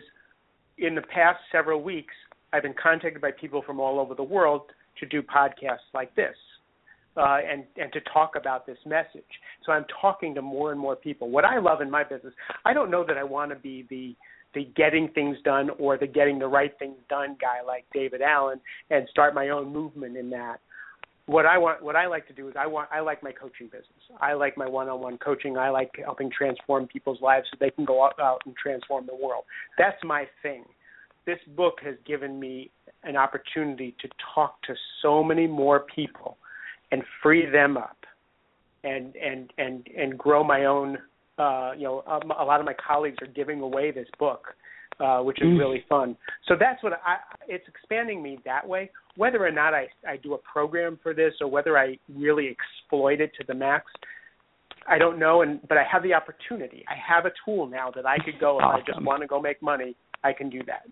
in 0.78 0.96
the 0.96 1.02
past 1.02 1.40
several 1.52 1.82
weeks 1.82 2.14
I've 2.54 2.64
been 2.64 2.76
contacted 2.82 3.22
by 3.22 3.32
people 3.32 3.64
from 3.66 3.80
all 3.80 4.00
over 4.00 4.16
the 4.16 4.24
world 4.24 4.62
to 5.00 5.06
do 5.06 5.22
podcasts 5.22 5.90
like 5.94 6.16
this. 6.16 6.36
Uh, 7.16 7.38
and 7.48 7.64
and 7.78 7.94
to 7.94 8.00
talk 8.12 8.32
about 8.36 8.66
this 8.66 8.78
message. 8.88 9.22
So 9.64 9.72
I'm 9.72 9.86
talking 10.02 10.34
to 10.34 10.42
more 10.42 10.72
and 10.72 10.80
more 10.80 10.96
people. 10.96 11.30
What 11.30 11.46
I 11.46 11.60
love 11.60 11.82
in 11.82 11.92
my 11.92 12.04
business, 12.04 12.34
I 12.66 12.74
don't 12.74 12.90
know 12.90 13.06
that 13.08 13.20
I 13.20 13.24
want 13.24 13.52
to 13.52 13.56
be 13.56 13.86
the 13.88 14.16
the 14.56 14.68
getting 14.76 15.10
things 15.10 15.38
done 15.44 15.70
or 15.78 15.96
the 15.96 16.08
getting 16.08 16.40
the 16.40 16.48
right 16.48 16.72
things 16.80 16.98
done 17.10 17.38
guy 17.40 17.62
like 17.66 17.86
David 17.94 18.24
Allen 18.24 18.60
and 18.90 19.08
start 19.12 19.36
my 19.36 19.50
own 19.50 19.72
movement 19.72 20.18
in 20.18 20.32
that. 20.32 20.58
What 21.28 21.46
I 21.46 21.60
want 21.60 21.84
what 21.84 21.96
I 21.96 22.08
like 22.08 22.28
to 22.30 22.34
do 22.34 22.50
is 22.50 22.56
I 22.58 22.66
want 22.66 22.90
I 22.92 23.00
like 23.02 23.22
my 23.22 23.32
coaching 23.32 23.68
business. 23.68 24.04
I 24.20 24.34
like 24.34 24.58
my 24.58 24.68
one-on-one 24.68 25.20
coaching. 25.20 25.56
I 25.56 25.70
like 25.70 25.92
helping 26.04 26.32
transform 26.36 26.88
people's 26.88 27.22
lives 27.22 27.46
so 27.52 27.58
they 27.60 27.70
can 27.70 27.86
go 27.86 28.04
out, 28.04 28.20
out 28.20 28.42
and 28.48 28.56
transform 28.56 29.06
the 29.06 29.16
world. 29.16 29.44
That's 29.78 30.04
my 30.04 30.26
thing. 30.42 30.66
This 31.26 31.40
book 31.56 31.76
has 31.84 31.96
given 32.06 32.40
me 32.40 32.72
an 33.04 33.16
opportunity 33.16 33.96
to 34.02 34.10
talk 34.34 34.62
to 34.64 34.74
so 35.02 35.24
many 35.24 35.48
more 35.48 35.86
people 35.94 36.38
and 36.92 37.02
free 37.22 37.50
them 37.50 37.78
up 37.78 37.98
and 38.84 39.16
and 39.16 39.52
and 39.58 39.88
and 39.98 40.18
grow 40.18 40.44
my 40.44 40.66
own 40.66 40.98
uh, 41.38 41.72
you 41.76 41.84
know, 41.84 42.04
um, 42.08 42.32
a 42.32 42.44
lot 42.44 42.60
of 42.60 42.66
my 42.66 42.76
colleagues 42.86 43.18
are 43.22 43.28
giving 43.28 43.62
away 43.62 43.92
this 43.92 44.08
book, 44.20 44.56
uh, 45.00 45.20
which 45.20 45.42
is 45.42 45.48
mm. 45.48 45.58
really 45.58 45.84
fun. 45.90 46.16
So 46.48 46.56
that's 46.60 46.82
what 46.84 46.94
I. 46.94 47.18
It's 47.48 47.68
expanding 47.68 48.22
me 48.22 48.38
that 48.46 48.68
way. 48.68 48.92
Whether 49.18 49.46
or 49.46 49.52
not 49.52 49.74
I 49.74 49.88
I 50.08 50.18
do 50.18 50.36
a 50.36 50.38
program 50.38 51.00
for 51.02 51.14
this 51.14 51.34
or 51.42 51.48
whether 51.48 51.78
I 51.78 51.98
really 52.14 52.50
exploit 52.56 53.20
it 53.20 53.32
to 53.40 53.44
the 53.48 53.54
max, 53.54 53.86
I 54.88 54.98
don't 54.98 55.18
know. 55.18 55.42
And 55.42 55.60
but 55.68 55.78
I 55.78 55.84
have 55.92 56.04
the 56.04 56.14
opportunity. 56.14 56.86
I 56.88 56.96
have 56.96 57.26
a 57.26 57.32
tool 57.44 57.66
now 57.66 57.92
that 57.96 58.06
I 58.06 58.18
could 58.24 58.40
go 58.40 58.60
awesome. 58.60 58.82
if 58.82 58.84
I 58.84 58.92
just 58.92 59.06
want 59.06 59.22
to 59.22 59.28
go 59.28 59.42
make 59.42 59.62
money. 59.62 59.96
I 60.24 60.34
can 60.34 60.50
do 60.50 60.62
that. 60.68 60.84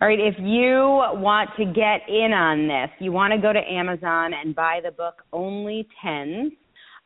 All 0.00 0.08
right, 0.08 0.18
if 0.18 0.34
you 0.38 1.02
want 1.20 1.50
to 1.58 1.64
get 1.64 2.08
in 2.08 2.32
on 2.32 2.66
this, 2.66 2.90
you 2.98 3.12
want 3.12 3.32
to 3.32 3.38
go 3.38 3.52
to 3.52 3.60
Amazon 3.60 4.32
and 4.34 4.54
buy 4.54 4.80
the 4.82 4.90
book 4.90 5.22
Only 5.32 5.86
Tens 6.02 6.52